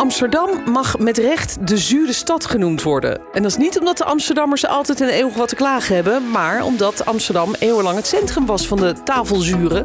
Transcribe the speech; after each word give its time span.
Amsterdam 0.00 0.70
mag 0.70 0.98
met 0.98 1.18
recht 1.18 1.66
de 1.66 1.78
zure 1.78 2.12
stad 2.12 2.46
genoemd 2.46 2.82
worden. 2.82 3.20
En 3.32 3.42
dat 3.42 3.50
is 3.50 3.56
niet 3.56 3.78
omdat 3.78 3.98
de 3.98 4.04
Amsterdammers 4.04 4.66
altijd 4.66 5.00
en 5.00 5.08
eeuwig 5.08 5.34
wat 5.34 5.48
te 5.48 5.54
klagen 5.54 5.94
hebben, 5.94 6.30
maar 6.30 6.64
omdat 6.64 7.04
Amsterdam 7.04 7.54
eeuwenlang 7.58 7.96
het 7.96 8.06
centrum 8.06 8.46
was 8.46 8.66
van 8.66 8.78
de 8.78 8.94
tafelzuren. 9.04 9.84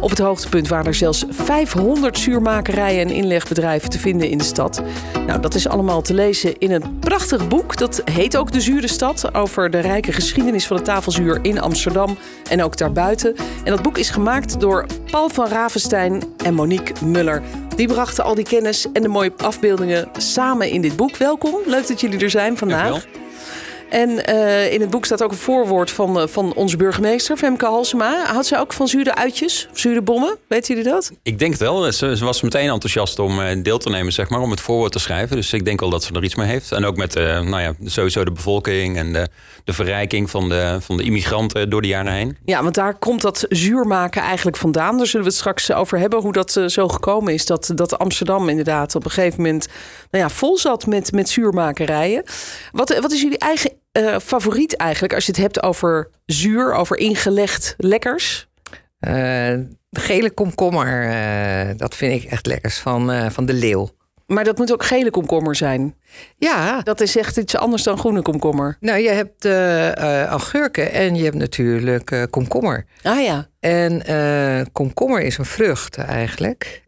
Op 0.00 0.10
het 0.10 0.18
hoogtepunt 0.18 0.68
waren 0.68 0.86
er 0.86 0.94
zelfs 0.94 1.24
500 1.28 2.18
zuurmakerijen 2.18 3.08
en 3.08 3.14
inlegbedrijven 3.14 3.90
te 3.90 3.98
vinden 3.98 4.28
in 4.28 4.38
de 4.38 4.44
stad. 4.44 4.82
Nou, 5.26 5.40
dat 5.40 5.54
is 5.54 5.68
allemaal 5.68 6.02
te 6.02 6.14
lezen 6.14 6.58
in 6.58 6.70
een 6.70 6.98
prachtig 6.98 7.48
boek. 7.48 7.76
Dat 7.76 8.02
heet 8.04 8.36
ook 8.36 8.52
De 8.52 8.60
Zure 8.60 8.88
Stad, 8.88 9.34
over 9.34 9.70
de 9.70 9.80
rijke 9.80 10.12
geschiedenis 10.12 10.66
van 10.66 10.76
de 10.76 10.82
tafelzuur 10.82 11.38
in 11.42 11.60
Amsterdam 11.60 12.16
en 12.50 12.62
ook 12.62 12.76
daarbuiten. 12.76 13.34
En 13.64 13.72
dat 13.72 13.82
boek 13.82 13.98
is 13.98 14.10
gemaakt 14.10 14.60
door 14.60 14.86
Paul 15.10 15.28
van 15.28 15.48
Ravenstein 15.48 16.22
en 16.44 16.54
Monique 16.54 17.04
Muller. 17.04 17.42
Die 17.82 17.90
brachten 17.90 18.24
al 18.24 18.34
die 18.34 18.44
kennis 18.44 18.86
en 18.92 19.02
de 19.02 19.08
mooie 19.08 19.32
afbeeldingen 19.36 20.08
samen 20.16 20.70
in 20.70 20.80
dit 20.80 20.96
boek. 20.96 21.16
Welkom, 21.16 21.54
leuk 21.66 21.86
dat 21.88 22.00
jullie 22.00 22.18
er 22.18 22.30
zijn 22.30 22.56
vandaag. 22.56 23.06
En 23.92 24.30
uh, 24.30 24.72
in 24.72 24.80
het 24.80 24.90
boek 24.90 25.04
staat 25.04 25.22
ook 25.22 25.30
een 25.30 25.36
voorwoord 25.36 25.90
van, 25.90 26.20
uh, 26.20 26.26
van 26.26 26.54
onze 26.54 26.76
burgemeester, 26.76 27.36
Femke 27.36 27.64
Halsema. 27.64 28.24
Had 28.26 28.46
ze 28.46 28.58
ook 28.58 28.72
van 28.72 28.88
zure 28.88 29.14
uitjes, 29.14 29.68
zure 29.72 30.02
bommen? 30.02 30.38
Weten 30.48 30.74
jullie 30.74 30.90
dat? 30.90 31.12
Ik 31.22 31.38
denk 31.38 31.50
het 31.50 31.60
wel. 31.60 31.92
Ze, 31.92 32.16
ze, 32.16 32.24
was 32.24 32.40
meteen 32.42 32.68
enthousiast 32.68 33.18
om 33.18 33.40
uh, 33.40 33.62
deel 33.62 33.78
te 33.78 33.90
nemen, 33.90 34.12
zeg 34.12 34.28
maar, 34.28 34.40
om 34.40 34.50
het 34.50 34.60
voorwoord 34.60 34.92
te 34.92 34.98
schrijven. 34.98 35.36
Dus 35.36 35.52
ik 35.52 35.64
denk 35.64 35.80
wel 35.80 35.90
dat 35.90 36.04
ze 36.04 36.12
er 36.12 36.24
iets 36.24 36.34
mee 36.34 36.46
heeft. 36.46 36.72
En 36.72 36.84
ook 36.84 36.96
met 36.96 37.14
nou 37.14 37.60
ja, 37.60 37.74
sowieso 37.84 38.24
de 38.24 38.32
bevolking 38.32 38.96
en 38.96 39.12
de, 39.12 39.28
de 39.64 39.72
verrijking 39.72 40.30
van 40.30 40.48
de, 40.48 40.76
van 40.80 40.96
de 40.96 41.02
immigranten 41.02 41.70
door 41.70 41.82
de 41.82 41.88
jaren 41.88 42.12
heen. 42.12 42.36
Ja, 42.44 42.62
want 42.62 42.74
daar 42.74 42.98
komt 42.98 43.20
dat 43.20 43.46
zuurmaken 43.48 44.22
eigenlijk 44.22 44.56
vandaan. 44.56 44.96
Daar 44.96 45.06
zullen 45.06 45.26
we 45.26 45.32
het 45.32 45.40
straks 45.40 45.72
over 45.72 45.98
hebben, 45.98 46.20
hoe 46.20 46.32
dat 46.32 46.60
zo 46.66 46.88
gekomen 46.88 47.32
is. 47.32 47.46
Dat, 47.46 47.72
dat 47.74 47.98
Amsterdam 47.98 48.48
inderdaad 48.48 48.94
op 48.94 49.04
een 49.04 49.10
gegeven 49.10 49.42
moment 49.42 49.68
nou 50.10 50.24
ja, 50.24 50.30
vol 50.30 50.58
zat 50.58 50.86
met, 50.86 51.12
met 51.12 51.28
zuurmakerijen. 51.28 52.22
Wat, 52.72 52.98
wat 52.98 53.12
is 53.12 53.22
jullie 53.22 53.38
eigen 53.38 53.80
uh, 53.92 54.18
favoriet 54.18 54.76
eigenlijk 54.76 55.14
als 55.14 55.26
je 55.26 55.32
het 55.32 55.40
hebt 55.40 55.62
over 55.62 56.10
zuur, 56.26 56.74
over 56.74 56.96
ingelegd 56.96 57.74
lekkers? 57.76 58.48
Uh, 59.00 59.58
gele 59.90 60.30
komkommer, 60.30 61.06
uh, 61.06 61.76
dat 61.76 61.94
vind 61.94 62.22
ik 62.22 62.30
echt 62.30 62.46
lekkers 62.46 62.78
van, 62.78 63.30
van 63.30 63.46
de 63.46 63.52
leeuw. 63.52 63.90
Maar 64.26 64.44
dat 64.44 64.58
moet 64.58 64.72
ook 64.72 64.84
gele 64.84 65.10
komkommer 65.10 65.56
zijn. 65.56 65.94
Ja. 66.36 66.80
Dat 66.80 67.00
is 67.00 67.16
echt 67.16 67.36
iets 67.36 67.56
anders 67.56 67.82
dan 67.82 67.98
groene 67.98 68.22
komkommer. 68.22 68.76
Nou, 68.80 68.98
je 68.98 69.08
hebt 69.08 69.44
uh, 69.44 70.24
augurken 70.24 70.92
en 70.92 71.14
je 71.14 71.24
hebt 71.24 71.36
natuurlijk 71.36 72.10
uh, 72.10 72.22
komkommer. 72.30 72.86
Ah 73.02 73.22
ja. 73.22 73.46
En 73.60 74.02
komkommer 74.72 75.20
is 75.20 75.38
een 75.38 75.44
vrucht 75.44 75.96
eigenlijk. 75.96 76.82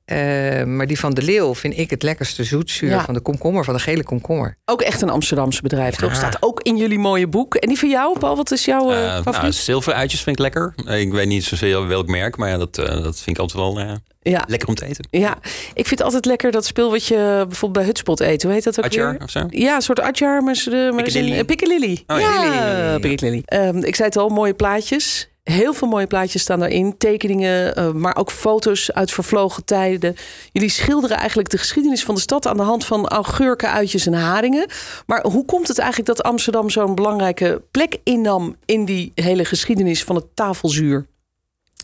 maar 0.67 0.87
die 0.87 0.99
van 0.99 1.15
de 1.15 1.23
leeuw 1.23 1.55
vind 1.55 1.79
ik 1.79 1.91
het 1.91 2.03
lekkerste 2.03 2.45
zoetzuur 2.45 2.91
ja. 2.91 3.05
van 3.05 3.15
de 3.15 3.21
komkommer, 3.21 3.65
van 3.65 3.75
de 3.75 3.81
gele 3.81 4.03
komkommer. 4.03 4.57
Ook 4.65 4.83
echt 4.83 5.03
een 5.03 5.11
Amsterdamse 5.11 5.63
bedrijf, 5.63 5.97
toch? 5.97 6.15
Staat 6.15 6.37
ook 6.41 6.63
in 6.63 6.77
jullie 6.77 6.99
mooie 6.99 7.29
boek. 7.29 7.55
En 7.55 7.69
die 7.69 7.79
van 7.79 7.89
jou, 7.89 8.19
Paul, 8.19 8.37
wat 8.37 8.51
is 8.51 8.65
jouw 8.65 8.91
favoriet? 8.91 9.41
Nou, 9.41 9.53
zilveruitjes 9.53 10.23
vind 10.23 10.37
ik 10.39 10.43
lekker. 10.43 10.75
ik 10.87 11.13
weet 11.13 11.27
niet 11.27 11.45
zozeer 11.45 11.87
welk 11.87 12.07
merk, 12.07 12.37
maar 12.37 12.49
ja, 12.49 12.59
dat, 12.59 12.75
dat 12.75 13.21
vind 13.21 13.37
ik 13.37 13.39
altijd 13.39 13.59
wel 13.59 13.99
ja. 14.31 14.45
lekker 14.47 14.69
om 14.69 14.75
te 14.75 14.87
eten. 14.87 15.07
Ja, 15.11 15.39
ik 15.75 15.87
vind 15.87 15.91
het 15.91 16.03
altijd 16.03 16.25
lekker 16.25 16.51
dat 16.51 16.67
speel 16.67 16.91
wat 16.91 17.07
je 17.07 17.45
bijvoorbeeld 17.49 17.73
bij 17.73 17.85
Hutspot 17.85 18.21
eet. 18.21 18.43
Hoe 18.43 18.53
heet 18.53 18.65
dat 18.65 18.79
ook 18.79 18.85
Atjar, 18.85 19.11
weer? 19.11 19.23
Of 19.23 19.31
zo? 19.31 19.47
Ja, 19.51 19.75
een 19.75 19.83
soort 19.83 20.01
atjar, 20.01 20.43
maar, 20.43 20.65
maar 20.71 20.95
Piccadilly. 20.95 21.45
Piccadilly. 21.45 22.03
Oh, 22.07 22.21
ja, 22.21 22.99
Piccadilly. 23.01 23.43
Um, 23.53 23.85
ik 23.85 23.95
zei 23.95 24.09
het 24.09 24.17
al, 24.17 24.29
mooie 24.29 24.55
plaatjes. 24.55 25.29
Heel 25.43 25.75
veel 25.75 25.89
mooie 25.89 26.07
plaatjes 26.07 26.43
staan 26.43 26.59
daarin. 26.59 26.99
Tekeningen, 26.99 27.79
uh, 27.79 27.93
maar 27.93 28.17
ook 28.17 28.31
foto's 28.31 28.93
uit 28.93 29.11
vervlogen 29.11 29.65
tijden. 29.65 30.17
Jullie 30.53 30.69
schilderen 30.69 31.17
eigenlijk 31.17 31.51
de 31.51 31.59
geschiedenis 31.59 32.05
van 32.05 32.15
de 32.15 32.21
stad 32.21 32.47
aan 32.47 32.57
de 32.57 32.63
hand 32.63 32.85
van 32.85 33.09
augurken, 33.09 33.71
uitjes 33.71 34.07
en 34.07 34.13
haringen. 34.13 34.67
Maar 35.07 35.27
hoe 35.27 35.45
komt 35.45 35.69
het 35.69 35.79
eigenlijk 35.79 36.09
dat 36.09 36.23
Amsterdam 36.23 36.71
zo'n 36.71 36.95
belangrijke 36.95 37.63
plek 37.71 37.97
innam 38.03 38.57
in 38.65 38.85
die 38.85 39.13
hele 39.15 39.45
geschiedenis 39.45 40.05
van 40.05 40.15
het 40.15 40.25
tafelzuur? 40.35 41.07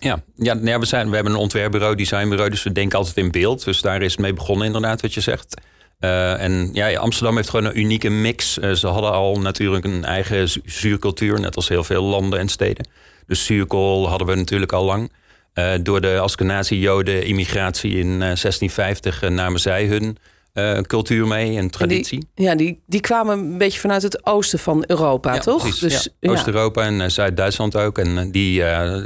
Ja, 0.01 0.23
ja, 0.37 0.59
ja 0.63 0.79
we, 0.79 0.87
zijn, 0.87 1.09
we 1.09 1.15
hebben 1.15 1.33
een 1.33 1.39
ontwerpbureau, 1.39 1.95
designbureau, 1.95 2.51
dus 2.51 2.63
we 2.63 2.73
denken 2.73 2.99
altijd 2.99 3.17
in 3.17 3.31
beeld. 3.31 3.65
Dus 3.65 3.81
daar 3.81 4.03
is 4.03 4.17
mee 4.17 4.33
begonnen, 4.33 4.67
inderdaad, 4.67 5.01
wat 5.01 5.15
je 5.15 5.21
zegt. 5.21 5.61
Uh, 6.01 6.43
en 6.43 6.71
ja, 6.73 6.99
Amsterdam 6.99 7.37
heeft 7.37 7.49
gewoon 7.49 7.65
een 7.65 7.79
unieke 7.79 8.09
mix. 8.09 8.59
Uh, 8.59 8.73
ze 8.73 8.87
hadden 8.87 9.13
al 9.13 9.41
natuurlijk 9.41 9.85
een 9.85 10.05
eigen 10.05 10.49
zuurcultuur, 10.65 11.41
net 11.41 11.57
als 11.57 11.69
heel 11.69 11.85
veel 11.85 12.03
landen 12.03 12.39
en 12.39 12.49
steden. 12.49 12.89
Dus 13.27 13.45
zuurkool 13.45 14.09
hadden 14.09 14.27
we 14.27 14.35
natuurlijk 14.35 14.73
al 14.73 14.85
lang. 14.85 15.13
Uh, 15.55 15.73
door 15.83 16.01
de 16.01 16.19
Askenazi-Joden-immigratie 16.19 17.91
in 17.91 18.19
1650 18.19 19.29
namen 19.29 19.61
zij 19.61 19.87
hun 19.87 20.17
uh, 20.55 20.79
cultuur 20.79 21.27
mee 21.27 21.57
en 21.57 21.71
traditie. 21.71 22.27
Die, 22.35 22.47
ja, 22.47 22.55
die, 22.55 22.83
die 22.87 23.01
kwamen 23.01 23.39
een 23.39 23.59
beetje 23.59 23.81
vanuit 23.81 24.03
het 24.03 24.27
oosten 24.27 24.59
van 24.59 24.85
Europa, 24.87 25.35
ja, 25.35 25.41
toch? 25.41 25.63
Precies, 25.63 25.81
dus, 25.81 26.09
ja. 26.21 26.31
Oost-Europa 26.31 26.83
en 26.83 27.01
uh, 27.01 27.07
Zuid-Duitsland 27.07 27.77
ook. 27.77 27.99
En 27.99 28.17
uh, 28.17 28.23
die 28.31 28.63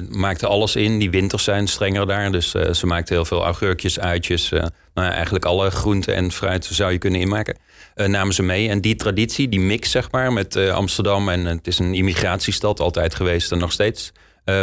maakten 0.09 0.49
alles 0.49 0.77
in. 0.77 0.99
Die 0.99 1.11
winters 1.11 1.45
zijn 1.45 1.69
strenger 1.69 2.07
daar. 2.07 2.33
Dus 2.33 2.51
ze 2.51 2.87
maakten 2.87 3.15
heel 3.15 3.25
veel 3.25 3.45
augurkjes, 3.45 4.01
uitjes. 4.01 4.49
nou, 4.95 5.13
eigenlijk 5.13 5.45
alle 5.45 5.71
groenten 5.71 6.15
en 6.15 6.33
fruit 6.33 6.65
zou 6.65 6.93
je 6.93 6.99
kunnen 6.99 7.21
inmaken. 7.21 7.57
namen 7.95 8.35
ze 8.35 8.43
mee. 8.43 8.69
En 8.69 8.81
die 8.81 8.95
traditie, 8.95 9.49
die 9.49 9.61
mix 9.61 9.91
zeg 9.91 10.11
maar 10.11 10.33
met 10.33 10.57
Amsterdam... 10.57 11.29
en 11.29 11.45
het 11.45 11.67
is 11.67 11.79
een 11.79 11.95
immigratiestad 11.95 12.81
altijd 12.81 13.15
geweest 13.15 13.53
en 13.53 13.59
nog 13.59 13.73
steeds... 13.73 14.13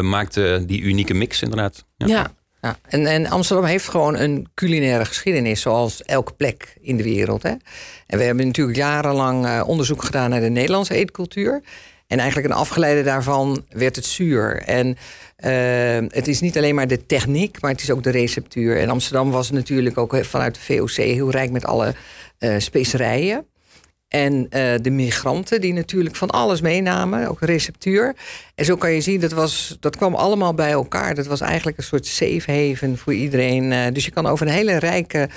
maakte 0.02 0.64
die 0.68 0.82
unieke 0.82 1.14
mix 1.14 1.42
inderdaad. 1.42 1.86
ja. 1.98 2.08
ja. 2.08 2.32
Ja, 2.62 2.78
en, 2.88 3.06
en, 3.06 3.28
Amsterdam 3.28 3.66
heeft 3.66 3.88
gewoon 3.88 4.18
een 4.18 4.48
culinaire 4.54 5.06
geschiedenis, 5.06 5.62
zoals 5.62 6.04
elke 6.04 6.34
plek 6.34 6.76
in 6.82 6.98
de 6.98 7.04
wereld. 7.04 7.44
Hè? 7.44 7.50
En 8.08 8.18
we 8.18 8.24
hebben 8.24 8.46
natuurlijk 8.46 8.78
jarenlang 8.78 9.46
uh, 9.46 9.64
onderzoek 9.66 10.04
gedaan 10.04 10.30
naar 10.30 10.40
de 10.40 10.50
Nederlandse 10.50 10.94
eetcultuur. 10.94 11.62
En 12.08 12.20
eigenlijk 12.20 12.54
een 12.54 12.60
afgeleide 12.60 13.04
daarvan 13.04 13.66
werd 13.70 13.96
het 13.96 14.06
zuur. 14.06 14.62
En 14.62 14.88
uh, 14.88 16.10
het 16.10 16.28
is 16.28 16.42
niet 16.42 16.58
alleen 16.58 16.76
maar 16.76 16.88
de 16.88 17.06
techniek, 17.06 17.62
maar 17.62 17.72
het 17.72 17.82
is 17.82 17.92
ook 17.92 18.04
de 18.04 18.10
receptuur. 18.10 18.80
En 18.80 18.90
Amsterdam 18.90 19.32
was 19.32 19.52
natuurlijk 19.52 19.98
ook 19.98 20.26
vanuit 20.26 20.56
de 20.56 20.62
VOC 20.62 20.92
heel 20.92 21.32
rijk 21.32 21.52
met 21.52 21.66
alle 21.66 21.96
specerijen. 22.58 23.46
En 24.12 24.34
uh, 24.34 24.74
de 24.82 24.90
migranten 24.90 25.62
die 25.62 25.74
natuurlijk 25.74 26.16
van 26.16 26.30
alles 26.30 26.62
meenamen, 26.62 27.28
ook 27.28 27.42
receptuur. 27.42 28.16
En 28.56 28.66
zo 28.66 28.76
kan 28.76 28.92
je 28.92 29.02
zien, 29.02 29.20
dat, 29.20 29.32
was, 29.32 29.78
dat 29.80 29.96
kwam 29.96 30.16
allemaal 30.16 30.54
bij 30.54 30.72
elkaar. 30.72 31.16
Dat 31.16 31.26
was 31.26 31.42
eigenlijk 31.42 31.78
een 31.78 31.84
soort 31.84 32.06
safe 32.06 32.52
haven 32.52 32.98
voor 32.98 33.14
iedereen. 33.14 33.72
Uh, 33.72 33.86
dus 33.94 34.06
je 34.06 34.12
kan 34.12 34.26
over 34.26 34.48
een 34.48 34.54
hele 34.54 34.80
rijke 34.80 35.30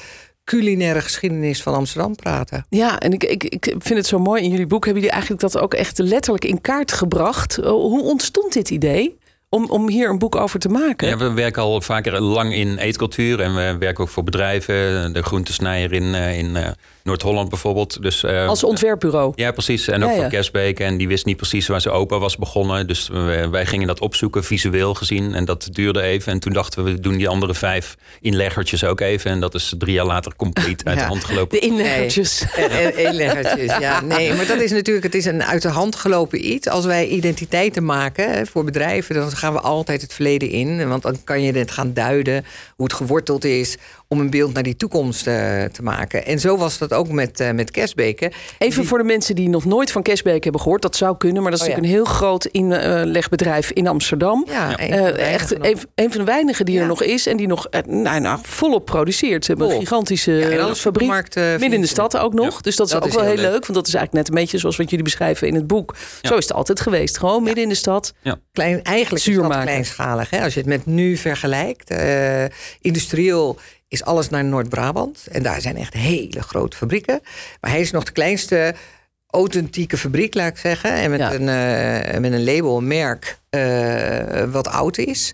culinaire 0.44 1.00
geschiedenis 1.00 1.62
van 1.62 1.74
Amsterdam 1.74 2.16
praten. 2.16 2.66
Ja, 2.68 3.00
en 3.00 3.12
ik, 3.12 3.24
ik, 3.24 3.44
ik 3.44 3.74
vind 3.78 3.98
het 3.98 4.06
zo 4.06 4.18
mooi. 4.18 4.42
In 4.42 4.50
jullie 4.50 4.66
boek 4.66 4.84
hebben 4.84 5.02
jullie 5.02 5.16
eigenlijk 5.16 5.52
dat 5.52 5.62
ook 5.62 5.74
echt 5.74 5.98
letterlijk 5.98 6.44
in 6.44 6.60
kaart 6.60 6.92
gebracht. 6.92 7.56
Hoe 7.56 8.02
ontstond 8.02 8.52
dit 8.52 8.70
idee? 8.70 9.18
Om, 9.54 9.70
om 9.70 9.88
hier 9.88 10.08
een 10.08 10.18
boek 10.18 10.36
over 10.36 10.58
te 10.58 10.68
maken. 10.68 11.08
Ja, 11.08 11.16
we 11.16 11.32
werken 11.32 11.62
al 11.62 11.80
vaker 11.80 12.20
lang 12.20 12.54
in 12.54 12.78
eetcultuur. 12.78 13.40
En 13.40 13.54
we 13.54 13.76
werken 13.78 14.04
ook 14.04 14.10
voor 14.10 14.24
bedrijven. 14.24 15.12
De 15.12 15.22
groentesnijer 15.22 15.92
in, 15.92 16.14
in 16.14 16.56
Noord-Holland 17.02 17.48
bijvoorbeeld. 17.48 18.02
Dus, 18.02 18.22
uh, 18.22 18.48
Als 18.48 18.64
ontwerpbureau. 18.64 19.32
Ja, 19.36 19.52
precies. 19.52 19.88
En 19.88 20.02
ook 20.02 20.08
ja, 20.08 20.14
ja. 20.14 20.20
voor 20.20 20.30
Kersbeek. 20.30 20.80
En 20.80 20.96
die 20.96 21.08
wist 21.08 21.24
niet 21.24 21.36
precies 21.36 21.66
waar 21.66 21.80
zijn 21.80 21.94
opa 21.94 22.18
was 22.18 22.36
begonnen. 22.36 22.86
Dus 22.86 23.08
wij, 23.08 23.50
wij 23.50 23.66
gingen 23.66 23.86
dat 23.86 24.00
opzoeken, 24.00 24.44
visueel 24.44 24.94
gezien. 24.94 25.34
En 25.34 25.44
dat 25.44 25.68
duurde 25.72 26.02
even. 26.02 26.32
En 26.32 26.38
toen 26.38 26.52
dachten 26.52 26.84
we, 26.84 26.90
we 26.90 27.00
doen 27.00 27.16
die 27.16 27.28
andere 27.28 27.54
vijf 27.54 27.96
inleggertjes 28.20 28.84
ook 28.84 29.00
even. 29.00 29.30
En 29.30 29.40
dat 29.40 29.54
is 29.54 29.74
drie 29.78 29.94
jaar 29.94 30.06
later 30.06 30.36
compleet 30.36 30.84
uit 30.84 30.96
ja. 30.96 31.02
de 31.02 31.08
hand 31.08 31.24
gelopen. 31.24 31.60
De 31.60 31.66
inleggertjes. 31.66 32.44
Nee. 32.56 32.92
inleggertjes, 32.92 33.78
ja. 33.78 34.00
Nee, 34.00 34.32
maar 34.32 34.46
dat 34.46 34.60
is 34.60 34.70
natuurlijk, 34.70 35.04
het 35.04 35.14
is 35.14 35.24
een 35.24 35.42
uit 35.42 35.62
de 35.62 35.68
hand 35.68 35.96
gelopen 35.96 36.52
iets. 36.52 36.68
Als 36.68 36.84
wij 36.84 37.06
identiteiten 37.06 37.84
maken 37.84 38.30
hè, 38.30 38.46
voor 38.46 38.64
bedrijven, 38.64 39.14
dan 39.14 39.30
gaan 39.30 39.43
we 39.52 39.60
altijd 39.60 40.02
het 40.02 40.12
verleden 40.12 40.50
in. 40.50 40.88
Want 40.88 41.02
dan 41.02 41.16
kan 41.24 41.42
je 41.42 41.52
het 41.52 41.70
gaan 41.70 41.92
duiden, 41.92 42.44
hoe 42.76 42.84
het 42.84 42.94
geworteld 42.94 43.44
is 43.44 43.76
om 44.08 44.20
een 44.20 44.30
beeld 44.30 44.52
naar 44.52 44.62
die 44.62 44.76
toekomst 44.76 45.26
uh, 45.26 45.34
te 45.64 45.82
maken. 45.82 46.26
En 46.26 46.40
zo 46.40 46.56
was 46.56 46.78
dat 46.78 46.92
ook 46.92 47.08
met, 47.08 47.40
uh, 47.40 47.50
met 47.50 47.70
Kersbeke. 47.70 48.32
Even 48.58 48.80
die... 48.80 48.88
voor 48.88 48.98
de 48.98 49.04
mensen 49.04 49.34
die 49.34 49.48
nog 49.48 49.64
nooit 49.64 49.90
van 49.90 50.02
Kersbeke 50.02 50.42
hebben 50.42 50.60
gehoord. 50.60 50.82
Dat 50.82 50.96
zou 50.96 51.16
kunnen, 51.16 51.42
maar 51.42 51.50
dat 51.50 51.60
is 51.60 51.66
oh, 51.66 51.72
ja. 51.72 51.80
natuurlijk 51.80 52.02
een 52.02 52.08
heel 52.08 52.18
groot 52.18 52.44
inlegbedrijf 52.44 53.70
in 53.70 53.86
Amsterdam. 53.86 54.44
Ja, 54.48 54.80
uh, 54.80 55.32
echt 55.32 55.54
een, 55.54 55.78
een, 55.94 56.10
van 56.10 56.18
de 56.18 56.24
weinigen 56.24 56.64
die 56.64 56.74
ja. 56.74 56.80
er 56.80 56.86
nog 56.86 57.02
is. 57.02 57.26
En 57.26 57.36
die 57.36 57.46
nog 57.46 57.66
nou, 57.86 58.20
nou, 58.20 58.38
volop 58.42 58.84
produceert. 58.84 59.44
Ze 59.44 59.50
hebben 59.50 59.68
Vol. 59.68 59.76
een 59.76 59.86
gigantische 59.86 60.32
ja, 60.32 60.74
fabriek. 60.74 61.34
midden 61.34 61.72
in 61.72 61.80
de 61.80 61.86
stad 61.86 62.16
ook 62.16 62.32
nog. 62.32 62.60
Dus 62.60 62.76
dat 62.76 62.86
is 62.86 62.92
dat 62.92 63.02
ook 63.02 63.08
is 63.08 63.14
wel 63.14 63.24
heel 63.24 63.34
heel 63.34 63.50
leuk. 63.50 63.66
Want 63.66 63.74
dat 63.74 63.86
is 63.86 63.94
eigenlijk 63.94 64.12
net 64.12 64.28
een 64.28 64.42
beetje 64.42 64.58
zoals 64.58 64.76
wat 64.76 64.90
jullie 64.90 65.04
beschrijven 65.04 65.48
in 65.48 65.54
het 65.54 65.66
boek. 65.66 65.94
Zo 66.22 66.36
is 66.36 66.44
het 66.44 66.52
altijd 66.52 66.80
geweest. 66.80 67.18
Gewoon 67.18 67.42
midden 67.42 67.62
in 67.62 67.68
de 67.68 67.74
stad. 67.74 68.12
Klein, 68.52 68.82
eigenlijk 68.82 69.23
is 69.26 69.36
dat 69.36 69.62
kleinschalig. 69.62 70.30
Hè? 70.30 70.42
Als 70.42 70.54
je 70.54 70.60
het 70.60 70.68
met 70.68 70.86
nu 70.86 71.16
vergelijkt. 71.16 71.94
industrieel 72.80 73.58
is 73.88 74.04
alles 74.04 74.28
naar 74.28 74.44
Noord-Brabant. 74.44 75.26
En 75.32 75.42
daar 75.42 75.60
zijn 75.60 75.76
echt 75.76 75.94
hele 75.94 76.42
grote 76.42 76.76
fabrieken. 76.76 77.20
Maar 77.60 77.70
hij 77.70 77.80
is 77.80 77.90
nog 77.90 78.04
de 78.04 78.12
kleinste 78.12 78.74
authentieke 79.26 79.96
fabriek, 79.98 80.34
laat 80.34 80.50
ik 80.50 80.58
zeggen. 80.58 80.92
En 80.92 81.10
met, 81.10 81.20
Ja. 81.20 81.32
een, 81.34 81.48
eh, 81.48 82.20
met 82.20 82.32
een 82.32 82.44
label, 82.44 82.76
een 82.76 82.86
merk, 82.86 83.38
eh, 83.50 84.44
wat 84.44 84.68
oud 84.68 84.98
is. 84.98 85.32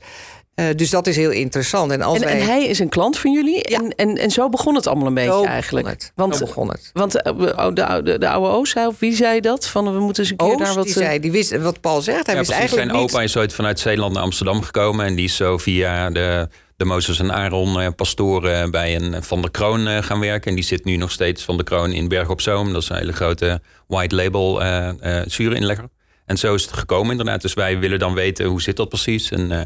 Eh, 0.60 0.66
dus 0.76 0.90
dat 0.90 1.06
is 1.06 1.16
heel 1.16 1.30
interessant. 1.30 1.90
En 1.90 2.02
als 2.02 2.18
En, 2.18 2.24
wij... 2.24 2.40
en 2.40 2.46
hij 2.46 2.66
is 2.66 2.78
een 2.78 2.88
klant 2.88 3.18
van 3.18 3.32
jullie. 3.32 3.70
Ja. 3.70 3.78
En, 3.78 3.94
en, 3.94 4.16
en 4.16 4.30
zo 4.30 4.48
begon 4.48 4.74
het 4.74 4.86
allemaal 4.86 5.06
een 5.06 5.14
beetje 5.14 5.30
Zo 5.30 5.36
begon 5.36 5.52
eigenlijk. 5.52 5.88
het. 5.88 6.12
Want, 6.14 6.36
Zo 6.36 6.44
begon 6.44 6.68
het. 6.68 6.90
want 6.92 7.22
eh, 7.22 7.32
oh, 7.36 7.74
de, 7.74 7.86
oude, 7.86 8.18
de 8.18 8.28
oude 8.28 8.48
Oos 8.48 8.70
zei, 8.70 8.86
of 8.86 8.98
wie 8.98 9.14
zei 9.16 9.40
dat? 9.40 9.66
Van 9.68 9.92
we 9.94 10.00
moeten 10.00 10.22
eens 10.22 10.30
een 10.32 10.36
keer 10.36 10.56
daar 10.56 10.66
Oost, 10.66 10.74
wat... 10.74 10.84
die 10.84 10.94
eh, 10.94 11.00
zei, 11.00 11.20
die 11.20 11.30
wist 11.32 11.56
wat 11.56 11.80
Paul 11.80 12.00
zegt. 12.00 12.26
Hij 12.26 12.34
Ja, 12.34 12.40
wist 12.40 12.50
precies. 12.50 12.68
eigenlijk 12.68 12.90
Zijn 12.90 13.02
niet... 13.02 13.12
opa 13.12 13.22
is 13.22 13.36
ooit 13.36 13.52
vanuit 13.52 13.80
Zeeland 13.80 14.12
naar 14.12 14.22
Amsterdam 14.22 14.62
gekomen. 14.62 15.06
En 15.06 15.14
die 15.14 15.24
is 15.24 15.36
zo 15.36 15.58
via 15.58 16.10
de, 16.10 16.48
de 16.76 16.84
Mozes 16.84 17.18
en 17.18 17.32
Aaron 17.32 17.80
eh, 17.80 17.88
pastoren 17.96 18.70
bij 18.70 18.96
een 18.96 19.22
Van 19.22 19.40
der 19.40 19.50
Kroon 19.50 19.86
eh, 19.86 20.02
gaan 20.02 20.20
werken. 20.20 20.50
En 20.50 20.56
die 20.56 20.64
zit 20.64 20.84
nu 20.84 20.96
nog 20.96 21.10
steeds 21.10 21.42
Van 21.42 21.56
der 21.56 21.64
Kroon 21.64 21.92
in 21.92 22.08
Berg 22.08 22.28
op 22.28 22.40
Zoom. 22.40 22.72
Dat 22.72 22.82
is 22.82 22.88
een 22.88 22.96
hele 22.96 23.12
grote 23.12 23.60
white 23.86 24.14
label 24.14 24.62
eh 24.62 24.88
eh 24.88 25.24
zuurinlegger. 25.26 25.88
En 26.30 26.36
zo 26.36 26.54
is 26.54 26.62
het 26.62 26.72
gekomen 26.72 27.10
inderdaad. 27.10 27.42
Dus 27.42 27.54
wij 27.54 27.78
willen 27.78 27.98
dan 27.98 28.14
weten 28.14 28.46
hoe 28.46 28.62
zit 28.62 28.76
dat 28.76 28.88
precies. 28.88 29.30
En 29.30 29.52
eh, 29.52 29.60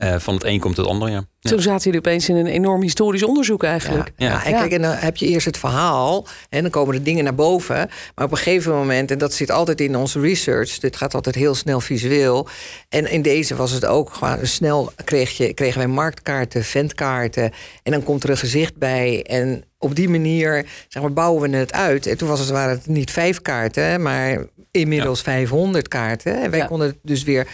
eh, 0.00 0.18
van 0.18 0.34
het 0.34 0.44
een 0.44 0.60
komt 0.60 0.76
het 0.76 0.86
ander, 0.86 1.08
ja. 1.10 1.24
ja. 1.38 1.50
Toen 1.50 1.60
zaten 1.62 1.84
jullie 1.84 1.98
opeens 1.98 2.28
in 2.28 2.36
een 2.36 2.46
enorm 2.46 2.82
historisch 2.82 3.22
onderzoek 3.22 3.62
eigenlijk. 3.62 4.10
Ja, 4.16 4.26
Ja. 4.26 4.32
ja, 4.32 4.44
en 4.44 4.52
kijk, 4.52 4.72
en 4.72 4.82
dan 4.82 4.92
heb 4.94 5.16
je 5.16 5.26
eerst 5.26 5.46
het 5.46 5.58
verhaal 5.58 6.26
en 6.48 6.62
dan 6.62 6.70
komen 6.70 6.94
de 6.94 7.02
dingen 7.02 7.24
naar 7.24 7.34
boven. 7.34 7.76
Maar 8.14 8.24
op 8.24 8.30
een 8.30 8.36
gegeven 8.36 8.72
moment, 8.72 9.10
en 9.10 9.18
dat 9.18 9.32
zit 9.34 9.50
altijd 9.50 9.80
in 9.80 9.96
onze 9.96 10.20
research, 10.20 10.78
dit 10.78 10.96
gaat 10.96 11.14
altijd 11.14 11.34
heel 11.34 11.54
snel 11.54 11.80
visueel. 11.80 12.48
En 12.88 13.10
in 13.10 13.22
deze 13.22 13.56
was 13.56 13.70
het 13.70 13.84
ook 13.86 14.12
gewoon 14.14 14.46
snel 14.46 14.92
kreeg 15.04 15.36
je, 15.36 15.54
kregen 15.54 15.78
wij 15.78 15.86
marktkaarten, 15.88 16.64
ventkaarten. 16.64 17.52
En 17.82 17.92
dan 17.92 18.02
komt 18.02 18.24
er 18.24 18.30
een 18.30 18.36
gezicht 18.36 18.76
bij. 18.76 19.22
En 19.22 19.64
op 19.78 19.94
die 19.94 20.08
manier 20.08 20.66
zeg 20.88 21.02
maar, 21.02 21.12
bouwen 21.12 21.50
we 21.50 21.56
het 21.56 21.72
uit. 21.72 22.06
En 22.06 22.16
toen 22.16 22.28
was 22.28 22.40
het, 22.40 22.48
waren 22.50 22.76
het 22.76 22.86
niet 22.86 23.10
vijf 23.10 23.42
kaarten, 23.42 24.02
maar 24.02 24.46
inmiddels 24.70 25.22
500 25.22 25.88
kaarten. 25.88 26.42
En 26.42 26.50
wij 26.50 26.58
Ja. 26.58 26.66
konden 26.66 26.86
het 26.86 26.96
dus 27.02 27.22
weer 27.22 27.46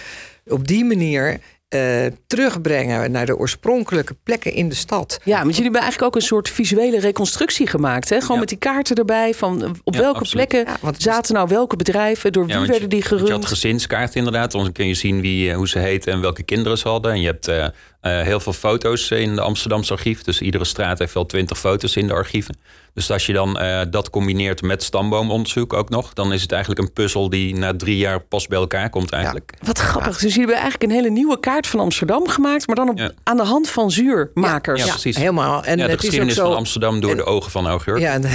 op 0.46 0.66
die 0.68 0.84
manier. 0.84 1.38
Eh, 1.76 2.12
terugbrengen 2.26 3.10
naar 3.10 3.26
de 3.26 3.36
oorspronkelijke 3.36 4.14
plekken 4.22 4.52
in 4.52 4.68
de 4.68 4.74
stad. 4.74 5.20
Ja, 5.24 5.36
want 5.36 5.48
jullie 5.48 5.62
hebben 5.62 5.80
eigenlijk 5.80 6.14
ook 6.14 6.20
een 6.20 6.26
soort 6.26 6.48
visuele 6.48 6.98
reconstructie 7.00 7.66
gemaakt. 7.66 8.08
Hè? 8.08 8.16
Gewoon 8.20 8.32
Ja. 8.34 8.38
met 8.40 8.48
die 8.48 8.58
kaarten 8.58 8.96
erbij 8.96 9.34
van 9.34 9.62
eh, 9.62 9.70
op 9.84 9.94
Ja, 9.94 10.00
welke 10.00 10.18
absoluut. 10.18 10.48
plekken 10.48 10.74
Ja, 10.82 10.92
zaten 10.98 11.34
nou 11.34 11.48
welke 11.48 11.76
bedrijven, 11.76 12.32
door 12.32 12.46
wie 12.46 12.54
werden 12.58 12.88
die 12.88 13.00
want 13.00 13.10
Je 13.10 13.16
gerund. 13.16 13.28
had 13.30 13.46
gezinskaart 13.46 14.14
inderdaad. 14.14 14.52
Dan 14.52 14.72
kun 14.72 14.86
je 14.86 14.94
zien 14.94 15.20
wie, 15.20 15.50
eh, 15.50 15.56
hoe 15.56 15.68
ze 15.68 15.78
heten 15.78 16.12
en 16.12 16.20
welke 16.20 16.42
kinderen 16.42 16.78
ze 16.78 16.88
hadden. 16.88 17.12
En 17.12 17.20
je 17.20 17.26
hebt 17.26 17.48
eh, 17.48 17.66
eh, 18.06 18.20
heel 18.22 18.40
veel 18.40 18.52
foto's 18.52 19.10
in 19.10 19.34
de 19.34 19.40
Amsterdamse 19.40 19.92
archief. 19.92 20.22
Dus 20.22 20.40
iedere 20.40 20.64
straat 20.64 20.98
heeft 20.98 21.14
wel 21.14 21.26
twintig 21.26 21.58
foto's 21.58 21.96
in 21.96 22.06
de 22.06 22.12
archieven. 22.12 22.56
Dus 22.94 23.10
als 23.10 23.26
je 23.26 23.32
dan 23.32 23.58
eh, 23.58 23.80
dat 23.90 24.10
combineert 24.10 24.62
met 24.62 24.82
stamboomonderzoek 24.82 25.72
ook 25.72 25.88
nog... 25.88 26.12
dan 26.12 26.32
is 26.32 26.42
het 26.42 26.52
eigenlijk 26.52 26.80
een 26.82 26.92
puzzel 26.92 27.30
die 27.30 27.54
na 27.56 27.76
drie 27.76 27.96
jaar 27.96 28.20
pas 28.20 28.46
bij 28.46 28.58
elkaar 28.58 28.90
komt 28.90 29.10
eigenlijk. 29.10 29.52
Wat 29.62 29.78
grappig. 29.78 30.12
Dus 30.12 30.20
jullie 30.20 30.36
hebben 30.38 30.54
eigenlijk 30.56 30.82
een 30.82 30.90
hele 30.98 31.10
nieuwe 31.10 31.40
kaart 31.40 31.66
van 31.66 31.80
Amsterdam 31.80 32.28
gemaakt, 32.28 32.66
maar 32.66 32.76
dan 32.76 32.88
op, 32.88 32.98
Ja. 32.98 33.10
aan 33.22 33.36
de 33.36 33.42
hand 33.42 33.68
van 33.70 33.90
zuurmakers. 33.90 34.80
Ja, 34.80 34.86
Ja, 34.86 34.92
precies. 34.92 35.16
helemaal. 35.16 35.64
En 35.64 35.78
ja, 35.78 35.84
de 35.86 35.90
het 35.90 35.90
is 35.90 35.94
ook 35.94 36.00
geschiedenis 36.00 36.34
zo... 36.34 36.46
van 36.46 36.56
Amsterdam 36.56 37.00
door 37.00 37.10
en- 37.10 37.16
de 37.16 37.24
ogen 37.24 37.50
van 37.50 37.66
Augurk. 37.66 37.98
Ja, 37.98 38.18
de, 38.18 38.28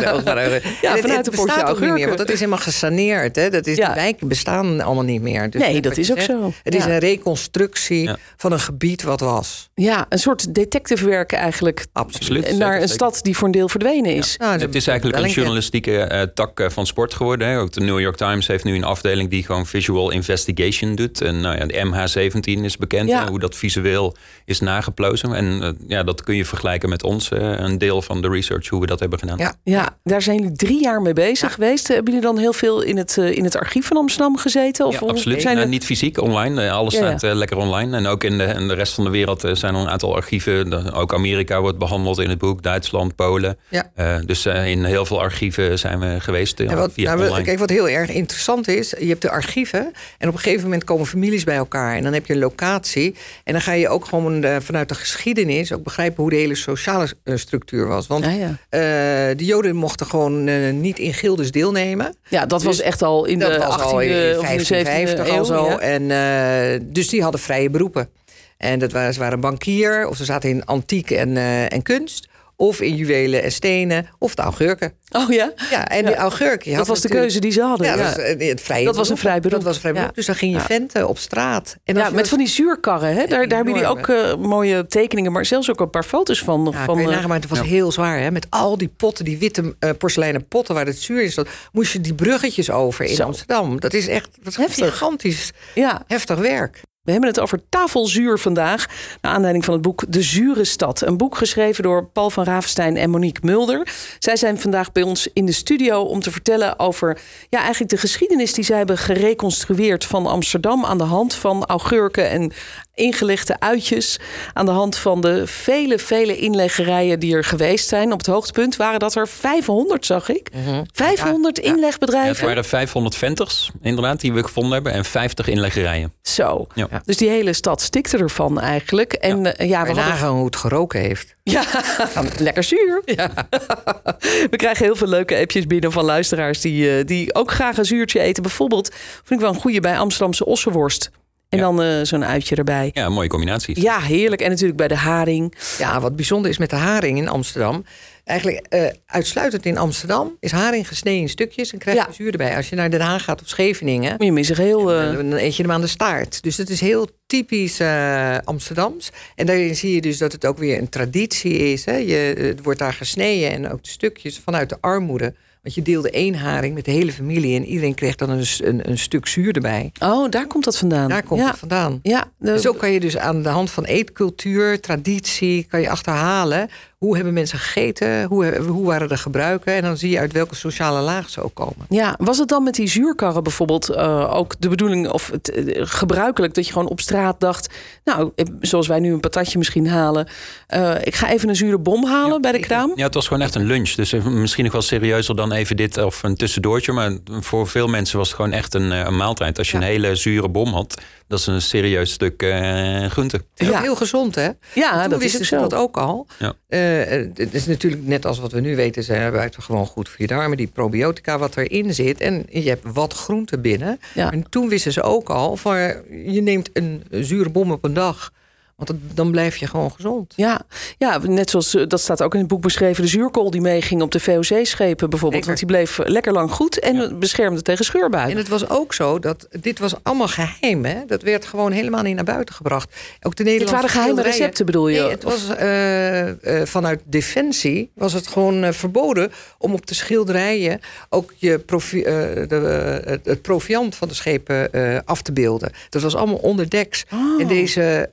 de 0.00 0.10
ogen 0.12 0.24
van 0.24 0.38
Augurk. 0.38 0.64
Ja, 0.82 0.94
En 0.94 1.00
vanuit 1.00 1.16
het 1.16 1.24
de 1.24 1.30
bestaat 1.30 1.46
Portje 1.46 1.62
ook 1.62 1.68
niet 1.68 1.78
meer, 1.78 1.88
Augurken. 1.88 2.06
want 2.06 2.18
dat 2.18 2.30
is 2.30 2.38
helemaal 2.38 2.58
gesaneerd. 2.60 3.36
Hè? 3.36 3.50
Dat 3.50 3.66
is, 3.66 3.76
Ja. 3.76 3.88
De 3.88 3.94
wijken 3.94 4.28
bestaan 4.28 4.80
allemaal 4.80 5.04
niet 5.04 5.22
meer. 5.22 5.50
Dus 5.50 5.60
Nee, 5.60 5.80
dat 5.80 5.96
is 5.96 6.10
ook 6.10 6.20
zo. 6.20 6.52
Het 6.62 6.74
is 6.74 6.84
Ja. 6.84 6.90
een 6.90 6.98
reconstructie 6.98 8.02
Ja. 8.02 8.16
Van 8.46 8.54
een 8.54 8.64
gebied 8.64 9.02
wat 9.02 9.20
was. 9.20 9.68
Ja, 9.74 10.06
een 10.08 10.18
soort 10.18 10.54
detective 10.54 11.08
werk 11.08 11.32
eigenlijk. 11.32 11.86
Absoluut. 11.92 12.58
Naar 12.58 12.72
een 12.74 12.80
zeker. 12.80 12.94
stad 12.94 13.18
die 13.22 13.36
voor 13.36 13.46
een 13.46 13.52
deel 13.52 13.68
verdwenen 13.68 14.14
is. 14.14 14.36
Nou, 14.36 14.58
Het 14.60 14.74
is 14.74 14.86
eigenlijk 14.86 15.18
een 15.18 15.30
journalistieke 15.30 15.98
eh, 16.00 16.22
tak 16.34 16.60
eh, 16.60 16.68
van 16.68 16.86
sport 16.86 17.14
geworden. 17.14 17.48
Hè. 17.48 17.58
Ook 17.58 17.72
de 17.72 17.80
New 17.80 18.00
York 18.00 18.16
Times 18.16 18.46
heeft 18.46 18.64
nu 18.64 18.74
een 18.74 18.84
afdeling 18.84 19.30
die 19.30 19.44
gewoon 19.44 19.66
visual 19.66 20.10
investigation 20.10 20.94
doet. 20.94 21.20
En 21.20 21.40
nou 21.40 21.56
ja, 21.58 21.66
de 21.66 21.74
MH17 21.74 22.64
is 22.64 22.76
bekend, 22.76 23.08
Ja. 23.08 23.28
hoe 23.28 23.38
dat 23.38 23.56
visueel 23.56 24.16
is 24.44 24.60
nageplozen. 24.60 25.34
En 25.34 25.62
eh, 25.62 25.70
ja, 25.88 26.02
dat 26.02 26.22
kun 26.22 26.34
je 26.36 26.44
vergelijken 26.44 26.88
met 26.88 27.02
ons, 27.02 27.30
eh, 27.30 27.52
een 27.58 27.78
deel 27.78 28.02
van 28.02 28.22
de 28.22 28.28
research, 28.28 28.68
hoe 28.68 28.80
we 28.80 28.86
dat 28.86 29.00
hebben 29.00 29.18
gedaan. 29.18 29.38
Ja. 29.38 29.54
Ja, 29.64 29.96
daar 30.04 30.22
zijn 30.22 30.36
jullie 30.38 30.56
drie 30.56 30.82
jaar 30.82 31.02
mee 31.02 31.12
bezig 31.12 31.54
geweest. 31.54 31.88
Hebben 31.88 32.12
jullie 32.14 32.28
dan 32.28 32.38
heel 32.38 32.52
veel 32.52 32.82
in 32.82 32.96
het, 32.96 33.16
in 33.16 33.44
het 33.44 33.56
archief 33.56 33.86
van 33.86 33.96
Amsterdam 33.96 34.36
gezeten? 34.36 34.86
Of 34.86 35.02
absoluut. 35.02 35.42
Zijn 35.42 35.54
er... 35.54 35.60
Nou, 35.60 35.70
niet 35.70 35.84
fysiek, 35.84 36.20
online. 36.20 36.70
Alles 36.70 36.94
Ja, 36.94 37.10
ja. 37.10 37.18
staat 37.18 37.34
lekker 37.36 37.56
online. 37.56 37.96
En 37.96 38.06
ook 38.06 38.24
in 38.24 38.35
de, 38.38 38.44
in 38.44 38.68
de 38.68 38.74
rest 38.74 38.92
van 38.94 39.04
de 39.04 39.10
wereld 39.10 39.44
eh, 39.44 39.54
zijn 39.54 39.74
er 39.74 39.80
een 39.80 39.88
aantal 39.88 40.14
archieven. 40.14 40.70
De- 40.70 40.92
ook 40.92 41.14
Amerika 41.14 41.60
wordt 41.60 41.78
behandeld 41.78 42.18
in 42.18 42.28
het 42.28 42.38
boek. 42.38 42.62
Duitsland, 42.62 43.14
Polen. 43.14 43.58
Ja. 43.68 43.90
Eh, 43.94 44.16
dus 44.26 44.46
eh, 44.46 44.66
in 44.66 44.84
heel 44.84 45.04
veel 45.06 45.20
archieven 45.20 45.78
zijn 45.78 45.98
we 46.00 46.16
geweest 46.20 46.60
En 46.60 46.76
wat, 46.76 46.92
via 46.92 47.14
nou, 47.14 47.42
kijk, 47.42 47.58
wat 47.58 47.70
heel 47.70 47.88
erg 47.88 48.10
interessant 48.10 48.68
is, 48.68 48.94
je 48.98 49.06
hebt 49.08 49.22
de 49.22 49.30
archieven 49.30 49.92
en 50.18 50.28
op 50.28 50.34
een 50.34 50.40
gegeven 50.40 50.62
moment 50.64 50.84
komen 50.84 51.06
families 51.06 51.44
bij 51.44 51.56
elkaar 51.56 51.96
en 51.96 52.02
dan 52.02 52.12
heb 52.12 52.26
je 52.26 52.32
een 52.32 52.38
locatie 52.38 53.14
en 53.44 53.52
dan 53.52 53.62
ga 53.62 53.72
je 53.72 53.88
ook 53.88 54.04
gewoon 54.04 54.44
vanuit 54.60 54.88
de 54.88 54.94
geschiedenis 54.94 55.72
ook 55.72 55.82
begrijpen 55.82 56.22
hoe 56.22 56.30
de 56.30 56.36
hele 56.36 56.54
sociale 56.54 57.08
structuur 57.24 57.86
was. 57.86 58.06
Want 58.06 58.24
Ja, 58.24 58.30
ja. 58.30 58.48
eh, 58.68 59.36
de 59.36 59.44
Joden 59.44 59.76
mochten 59.76 60.06
gewoon 60.06 60.44
niet 60.80 60.98
in 60.98 61.14
gildes 61.14 61.50
deelnemen. 61.50 62.14
ja, 62.28 62.46
dat 62.46 62.62
was 62.62 62.76
Dus 62.76 62.84
echt 62.84 63.02
al 63.02 63.24
in 63.24 63.38
de 63.38 63.56
was 63.58 63.78
18e 63.78 63.82
al 63.82 64.00
in 64.00 64.38
of 64.38 64.50
in 64.50 64.58
de 64.58 64.64
17e 64.64 64.84
1550 64.84 65.28
eeuw. 65.28 65.38
al 65.38 65.44
zo. 65.44 65.66
ja. 65.68 65.78
En, 65.78 66.10
eh, 66.10 66.80
dus 66.92 67.08
die 67.08 67.22
hadden 67.22 67.40
vrije 67.40 67.70
beroepen. 67.70 68.08
En 68.56 68.78
dat 68.78 68.92
waren, 68.92 69.12
ze 69.14 69.20
waren 69.20 69.40
bankier, 69.40 70.08
of 70.08 70.16
ze 70.16 70.24
zaten 70.24 70.50
in 70.50 70.64
antiek 70.64 71.10
en, 71.10 71.36
eh, 71.36 71.72
en 71.72 71.82
kunst. 71.82 72.28
Of 72.58 72.80
in 72.80 72.94
juwelen 72.96 73.42
en 73.42 73.52
stenen, 73.52 74.06
of 74.18 74.34
de 74.34 74.42
augurken. 74.42 74.92
Oh 75.10 75.30
ja? 75.32 75.52
Ja, 75.70 75.88
en 75.88 76.02
Ja. 76.02 76.06
die 76.06 76.14
augurken. 76.16 76.76
Dat 76.76 76.86
was 76.86 77.00
de 77.00 77.08
keuze 77.08 77.38
die 77.40 77.50
ze 77.50 77.60
hadden. 77.62 77.86
Ja, 77.86 77.92
Ja, 77.96 78.02
dat, 78.02 78.16
was, 78.16 78.24
eh, 78.24 78.48
het 78.48 78.60
vrije 78.60 78.84
Dat 78.84 78.96
was 78.96 79.08
een 79.08 79.16
vrij 79.16 79.40
beroep. 79.40 79.50
Dat 79.52 79.62
was 79.62 79.74
een 79.74 79.80
vrij 79.80 79.92
beroep. 79.92 80.08
Ja. 80.08 80.14
Dus 80.14 80.26
dan 80.26 80.34
ging 80.34 80.52
je 80.52 80.58
Ja. 80.58 80.64
venten 80.64 81.08
op 81.08 81.18
straat. 81.18 81.76
En 81.84 81.94
Ja, 81.96 82.04
met 82.04 82.14
dat- 82.18 82.28
van 82.28 82.38
die 82.38 82.46
zuurkarren. 82.48 83.08
Hè? 83.14 83.26
Daar, 83.26 83.48
daar 83.48 83.56
hebben 83.56 83.74
jullie 83.74 83.88
ook 83.88 84.08
eh, 84.08 84.36
mooie 84.36 84.86
tekeningen, 84.86 85.32
maar 85.32 85.46
zelfs 85.46 85.70
ook 85.70 85.80
een 85.80 85.90
paar 85.90 86.04
foto's 86.04 86.38
van. 86.38 86.64
Ja, 86.64 86.84
van 86.84 86.86
kan 86.86 86.96
je 86.98 87.02
eh, 87.08 87.14
nagaan, 87.14 87.28
maar 87.28 87.40
het 87.40 87.48
was 87.48 87.60
heel 87.62 87.92
zwaar. 87.92 88.18
Hè? 88.18 88.30
Met 88.30 88.46
al 88.50 88.78
die 88.78 88.88
potten, 88.96 89.24
die 89.24 89.38
witte 89.38 89.76
eh, 89.78 89.90
porseleinen 89.98 90.48
potten 90.48 90.74
waar 90.74 90.86
het 90.86 90.98
zuur 90.98 91.22
in 91.22 91.32
zat... 91.32 91.48
moest 91.72 91.92
je 91.92 92.00
die 92.00 92.14
bruggetjes 92.14 92.70
over 92.70 93.04
in 93.04 93.14
Zo. 93.14 93.22
Amsterdam. 93.22 93.80
Dat 93.80 93.94
is 93.94 94.08
echt 94.08 94.28
dat 94.42 94.46
is 94.52 94.56
Heftig. 94.56 94.88
gigantisch 94.90 95.52
ja, 95.74 96.02
heftig 96.06 96.38
werk. 96.38 96.80
We 97.06 97.12
hebben 97.12 97.30
het 97.30 97.40
over 97.40 97.60
tafelzuur 97.68 98.38
vandaag. 98.38 98.86
Naar 99.20 99.32
aanleiding 99.32 99.64
van 99.64 99.74
het 99.74 99.82
boek 99.82 100.04
De 100.08 100.22
Zure 100.22 100.64
Stad. 100.64 101.00
Een 101.00 101.16
boek 101.16 101.36
geschreven 101.36 101.82
door 101.82 102.06
Paul 102.06 102.30
van 102.30 102.44
Ravenstein 102.44 102.96
en 102.96 103.10
Monique 103.10 103.46
Mulder. 103.46 103.88
Zij 104.18 104.36
zijn 104.36 104.60
vandaag 104.60 104.92
bij 104.92 105.02
ons 105.02 105.28
in 105.32 105.46
de 105.46 105.52
studio 105.52 106.02
om 106.02 106.20
te 106.20 106.30
vertellen 106.30 106.78
over 106.78 107.20
ja, 107.48 107.58
eigenlijk 107.60 107.90
de 107.90 107.96
geschiedenis 107.96 108.52
die 108.52 108.64
zij 108.64 108.76
hebben 108.76 108.98
gereconstrueerd 108.98 110.04
van 110.04 110.26
Amsterdam. 110.26 110.84
Aan 110.84 110.98
de 110.98 111.04
hand 111.04 111.34
van 111.34 111.64
augurken 111.64 112.30
en 112.30 112.52
ingelegde 112.96 113.60
uitjes. 113.60 114.18
Aan 114.52 114.66
de 114.66 114.72
hand 114.72 114.98
van 114.98 115.20
de 115.20 115.46
vele, 115.46 115.98
vele 115.98 116.36
inleggerijen 116.36 117.20
die 117.20 117.34
er 117.34 117.44
geweest 117.44 117.88
zijn. 117.88 118.12
Op 118.12 118.18
het 118.18 118.26
hoogtepunt 118.26 118.76
waren 118.76 118.98
dat 118.98 119.14
er 119.14 119.28
500, 119.28 120.06
zag 120.06 120.28
ik. 120.28 120.50
500 120.92 121.56
Ja, 121.56 121.62
het 121.62 121.72
inlegbedrijven. 121.72 122.46
waren 122.46 122.64
500 122.64 123.16
venters, 123.16 123.70
inderdaad, 123.82 124.20
die 124.20 124.32
we 124.32 124.42
gevonden 124.42 124.72
hebben. 124.72 124.92
En 124.92 125.04
50 125.04 125.48
inleggerijen. 125.48 126.12
Zo. 126.22 126.66
Ja. 126.74 126.88
Dus 127.04 127.16
die 127.16 127.28
hele 127.28 127.52
stad 127.52 127.80
stikte 127.80 128.18
ervan 128.18 128.60
eigenlijk. 128.60 129.12
En 129.12 129.42
ja, 129.42 129.54
ja 129.58 129.66
we 129.66 129.74
hadden 129.74 129.94
nagaan 129.94 130.34
hoe 130.36 130.46
het 130.46 130.56
geroken 130.56 131.00
heeft. 131.00 131.34
Ja, 131.42 131.64
lekker 132.38 132.64
zuur. 132.64 133.02
We 134.50 134.56
krijgen 134.56 134.84
heel 134.84 134.96
veel 134.96 135.08
leuke 135.08 135.38
appjes 135.38 135.66
binnen 135.66 135.92
van 135.92 136.04
luisteraars 136.04 136.60
die, 136.60 136.98
eh, 136.98 137.04
die 137.04 137.34
ook 137.34 137.50
graag 137.50 137.78
een 137.78 137.84
zuurtje 137.84 138.20
eten. 138.20 138.42
Bijvoorbeeld, 138.42 138.94
vind 139.24 139.30
ik 139.30 139.46
wel 139.46 139.54
een 139.54 139.60
goede 139.60 139.80
bij 139.80 139.98
Amsterdamse 139.98 140.46
ossenworst. 140.46 141.10
En 141.56 141.62
Ja. 141.62 141.72
dan 141.76 141.82
eh, 141.82 142.02
zo'n 142.02 142.24
uitje 142.24 142.56
erbij. 142.56 142.90
Ja, 142.92 143.04
een 143.06 143.12
mooie 143.12 143.28
combinatie. 143.28 143.80
Ja, 143.80 144.00
heerlijk. 144.00 144.40
En 144.40 144.50
natuurlijk 144.50 144.78
bij 144.78 144.88
de 144.88 144.96
haring. 144.96 145.54
Ja, 145.78 146.00
wat 146.00 146.16
bijzonder 146.16 146.50
is 146.50 146.58
met 146.58 146.70
de 146.70 146.76
haring 146.76 147.18
in 147.18 147.28
Amsterdam. 147.28 147.84
Eigenlijk 148.24 148.66
eh, 148.68 148.86
uitsluitend 149.06 149.66
in 149.66 149.78
Amsterdam 149.78 150.36
is 150.40 150.50
haring 150.52 150.88
gesneden 150.88 151.20
in 151.20 151.28
stukjes 151.28 151.72
en 151.72 151.78
krijg 151.78 151.96
je 151.98 152.04
Ja. 152.08 152.12
zuur 152.12 152.30
erbij. 152.32 152.56
Als 152.56 152.68
je 152.68 152.76
naar 152.76 152.90
Den 152.90 153.00
Haag 153.00 153.24
gaat 153.24 153.42
of 153.42 153.48
Scheveningen, 153.48 154.10
Moet 154.16 154.26
je 154.26 154.32
missen 154.32 154.56
heel... 154.56 154.92
eh, 154.92 155.12
dan 155.14 155.32
eet 155.32 155.56
je 155.56 155.62
hem 155.62 155.72
aan 155.72 155.80
de 155.80 155.86
staart. 155.86 156.42
Dus 156.42 156.56
het 156.56 156.70
is 156.70 156.80
heel 156.80 157.08
typisch 157.26 157.80
eh, 157.80 158.36
Amsterdams. 158.44 159.10
En 159.34 159.46
daarin 159.46 159.76
zie 159.76 159.94
je 159.94 160.00
dus 160.00 160.18
dat 160.18 160.32
het 160.32 160.46
ook 160.46 160.58
weer 160.58 160.78
een 160.78 160.88
traditie 160.88 161.72
is. 161.72 161.84
Hè. 161.84 161.96
Je, 161.96 162.34
het 162.38 162.62
wordt 162.62 162.78
daar 162.78 162.92
gesneden 162.92 163.50
en 163.50 163.72
ook 163.72 163.84
de 163.84 163.90
stukjes 163.90 164.38
vanuit 164.44 164.68
de 164.68 164.76
armoede. 164.80 165.34
Want 165.66 165.78
je 165.78 165.84
deelde 165.84 166.10
één 166.10 166.34
haring 166.34 166.74
met 166.74 166.84
de 166.84 166.90
hele 166.90 167.12
familie 167.12 167.56
en 167.56 167.64
iedereen 167.64 167.94
kreeg 167.94 168.14
dan 168.14 168.30
een, 168.30 168.44
een, 168.58 168.90
een 168.90 168.98
stuk 168.98 169.26
zuur 169.26 169.54
erbij. 169.54 169.92
Oh, 169.98 170.30
daar 170.30 170.46
komt 170.46 170.64
dat 170.64 170.78
vandaan. 170.78 171.08
Daar 171.08 171.22
komt 171.22 171.40
ja. 171.40 171.46
het 171.48 171.58
vandaan. 171.58 171.98
Ja, 172.02 172.30
de- 172.38 172.60
Zo 172.60 172.72
kan 172.72 172.90
je 172.90 173.00
dus 173.00 173.16
aan 173.16 173.42
de 173.42 173.48
hand 173.48 173.70
van 173.70 173.84
eetcultuur, 173.84 174.80
traditie, 174.80 175.64
kan 175.64 175.80
je 175.80 175.90
achterhalen 175.90 176.68
hoe 176.98 177.14
hebben 177.14 177.34
mensen 177.34 177.58
gegeten, 177.58 178.24
hoe, 178.24 178.56
hoe 178.56 178.86
waren 178.86 179.08
de 179.08 179.16
gebruiken. 179.16 179.74
En 179.74 179.82
dan 179.82 179.96
zie 179.96 180.10
je 180.10 180.18
uit 180.18 180.32
welke 180.32 180.54
sociale 180.54 181.00
laag 181.00 181.30
ze 181.30 181.42
ook 181.42 181.54
komen. 181.54 181.86
Ja, 181.88 182.14
was 182.18 182.38
het 182.38 182.48
dan 182.48 182.62
met 182.62 182.74
die 182.74 182.86
zuurkarren 182.86 183.42
bijvoorbeeld 183.42 183.90
uh, 183.90 184.34
ook 184.34 184.54
de 184.58 184.68
bedoeling 184.68 185.08
of 185.08 185.30
het, 185.30 185.56
uh, 185.56 185.82
gebruikelijk 185.86 186.54
dat 186.54 186.66
je 186.66 186.72
gewoon 186.72 186.88
op 186.88 187.00
straat 187.00 187.40
dacht, 187.40 187.74
nou, 188.04 188.32
zoals 188.60 188.86
wij 188.86 189.00
nu 189.00 189.12
een 189.12 189.20
patatje 189.20 189.58
misschien 189.58 189.88
halen, 189.88 190.28
uh, 190.74 190.94
ik 191.04 191.14
ga 191.14 191.30
even 191.30 191.48
een 191.48 191.56
zure 191.56 191.78
bom 191.78 192.04
halen 192.04 192.32
ja, 192.32 192.40
bij 192.40 192.52
de 192.52 192.58
kraam? 192.58 192.92
Ja, 192.94 193.04
het 193.04 193.14
was 193.14 193.26
gewoon 193.26 193.42
echt 193.42 193.54
een 193.54 193.66
lunch. 193.66 193.90
Dus 193.90 194.12
misschien 194.12 194.64
nog 194.64 194.72
wel 194.72 194.82
serieuzer 194.82 195.36
dan 195.36 195.52
even 195.52 195.76
dit 195.76 195.98
of 195.98 196.22
een 196.22 196.36
tussendoortje. 196.36 196.92
Maar 196.92 197.16
voor 197.40 197.68
veel 197.68 197.86
mensen 197.86 198.18
was 198.18 198.26
het 198.26 198.36
gewoon 198.36 198.52
echt 198.52 198.74
een, 198.74 198.90
een 198.90 199.16
maaltijd. 199.16 199.58
Als 199.58 199.70
je 199.70 199.76
ja. 199.76 199.82
een 199.82 199.88
hele 199.88 200.14
zure 200.14 200.48
bom 200.48 200.72
had, 200.72 201.00
dat 201.28 201.38
is 201.38 201.46
een 201.46 201.62
serieus 201.62 202.12
stuk 202.12 202.42
uh, 202.42 203.06
groente. 203.06 203.44
Ja. 203.54 203.80
Heel 203.80 203.96
gezond, 203.96 204.34
hè? 204.34 204.48
Ja, 204.74 205.00
Toen 205.00 205.10
dat 205.10 205.20
wisten 205.20 205.40
is 205.40 205.48
ze 205.48 205.56
dat 205.56 205.74
ook 205.74 205.96
al. 205.96 206.26
Ja. 206.38 206.54
Uh, 206.68 207.26
het 207.34 207.54
is 207.54 207.66
natuurlijk 207.66 208.06
net 208.06 208.26
als 208.26 208.38
wat 208.38 208.52
we 208.52 208.60
nu 208.60 208.76
weten, 208.76 209.02
ze 209.02 209.12
hebben 209.12 209.42
het 209.42 209.56
gewoon 209.58 209.86
goed 209.86 210.08
voor 210.08 210.20
je 210.20 210.26
darmen, 210.26 210.56
die 210.56 210.66
probiotica 210.66 211.38
wat 211.38 211.56
erin 211.56 211.94
zit. 211.94 212.20
En 212.20 212.46
je 212.50 212.68
hebt 212.68 212.92
wat 212.92 213.12
groente 213.12 213.58
binnen. 213.58 214.00
Ja. 214.14 214.32
En 214.32 214.48
toen 214.48 214.68
wisten 214.68 214.92
ze 214.92 215.02
ook 215.02 215.28
al 215.28 215.56
van 215.56 215.76
je 216.24 216.40
neemt 216.42 216.70
een 216.72 217.04
zure 217.10 217.50
bom 217.50 217.70
op 217.70 217.84
een 217.84 217.94
dag. 217.94 218.32
Want 218.76 218.92
dan 219.14 219.30
blijf 219.30 219.56
je 219.56 219.66
gewoon 219.66 219.92
gezond. 219.92 220.32
Ja, 220.36 220.60
ja 220.98 221.18
net 221.18 221.50
zoals 221.50 221.76
dat 221.88 222.00
staat 222.00 222.22
ook 222.22 222.34
in 222.34 222.38
het 222.40 222.48
boek 222.48 222.60
beschreven. 222.60 223.02
De 223.02 223.08
zuurkool 223.08 223.50
die 223.50 223.60
meeging 223.60 224.02
op 224.02 224.10
de 224.10 224.20
VOC-schepen 224.20 225.10
bijvoorbeeld. 225.10 225.44
Want 225.44 225.58
die 225.58 225.66
bleef 225.66 225.98
lekker 226.04 226.32
lang 226.32 226.50
goed 226.50 226.78
en 226.78 226.96
ja. 226.96 227.14
beschermde 227.14 227.62
tegen 227.62 227.84
scheurbuik. 227.84 228.30
En 228.30 228.36
het 228.36 228.48
was 228.48 228.68
ook 228.68 228.94
zo 228.94 229.18
dat 229.18 229.48
dit 229.60 229.78
was 229.78 229.94
allemaal 230.02 230.28
geheim. 230.28 230.84
Hè? 230.84 231.04
Dat 231.06 231.22
werd 231.22 231.44
gewoon 231.44 231.72
helemaal 231.72 232.02
niet 232.02 232.14
naar 232.14 232.24
buiten 232.24 232.54
gebracht. 232.54 232.94
Ook 233.22 233.36
de 233.36 233.42
Nederlandse 233.42 233.82
Dit 233.82 233.92
waren 233.92 234.02
geheime 234.02 234.22
recepten 234.22 234.66
bedoel 234.66 234.88
je? 234.88 235.00
Nee, 235.00 235.10
het 235.10 235.22
was 235.22 235.48
uh, 235.60 236.26
uh, 236.26 236.34
vanuit 236.64 237.00
Defensie 237.04 237.90
was 237.94 238.12
het 238.12 238.26
gewoon 238.26 238.64
uh, 238.64 238.72
verboden 238.72 239.32
om 239.58 239.72
op 239.72 239.86
de 239.86 239.94
schilderijen 239.94 240.80
ook 241.08 241.32
je 241.36 241.58
profi 241.58 242.02
de, 242.02 243.20
het 243.22 243.42
proviant 243.42 243.94
van 243.94 244.08
de 244.08 244.14
schepen 244.14 244.70
af 245.04 245.22
te 245.22 245.32
beelden. 245.32 245.72
Dat 245.88 246.02
was 246.02 246.16
allemaal 246.16 246.36
onderdeks. 246.36 247.04
Oh. 247.12 247.40
En 247.40 247.46
deze 247.46 248.08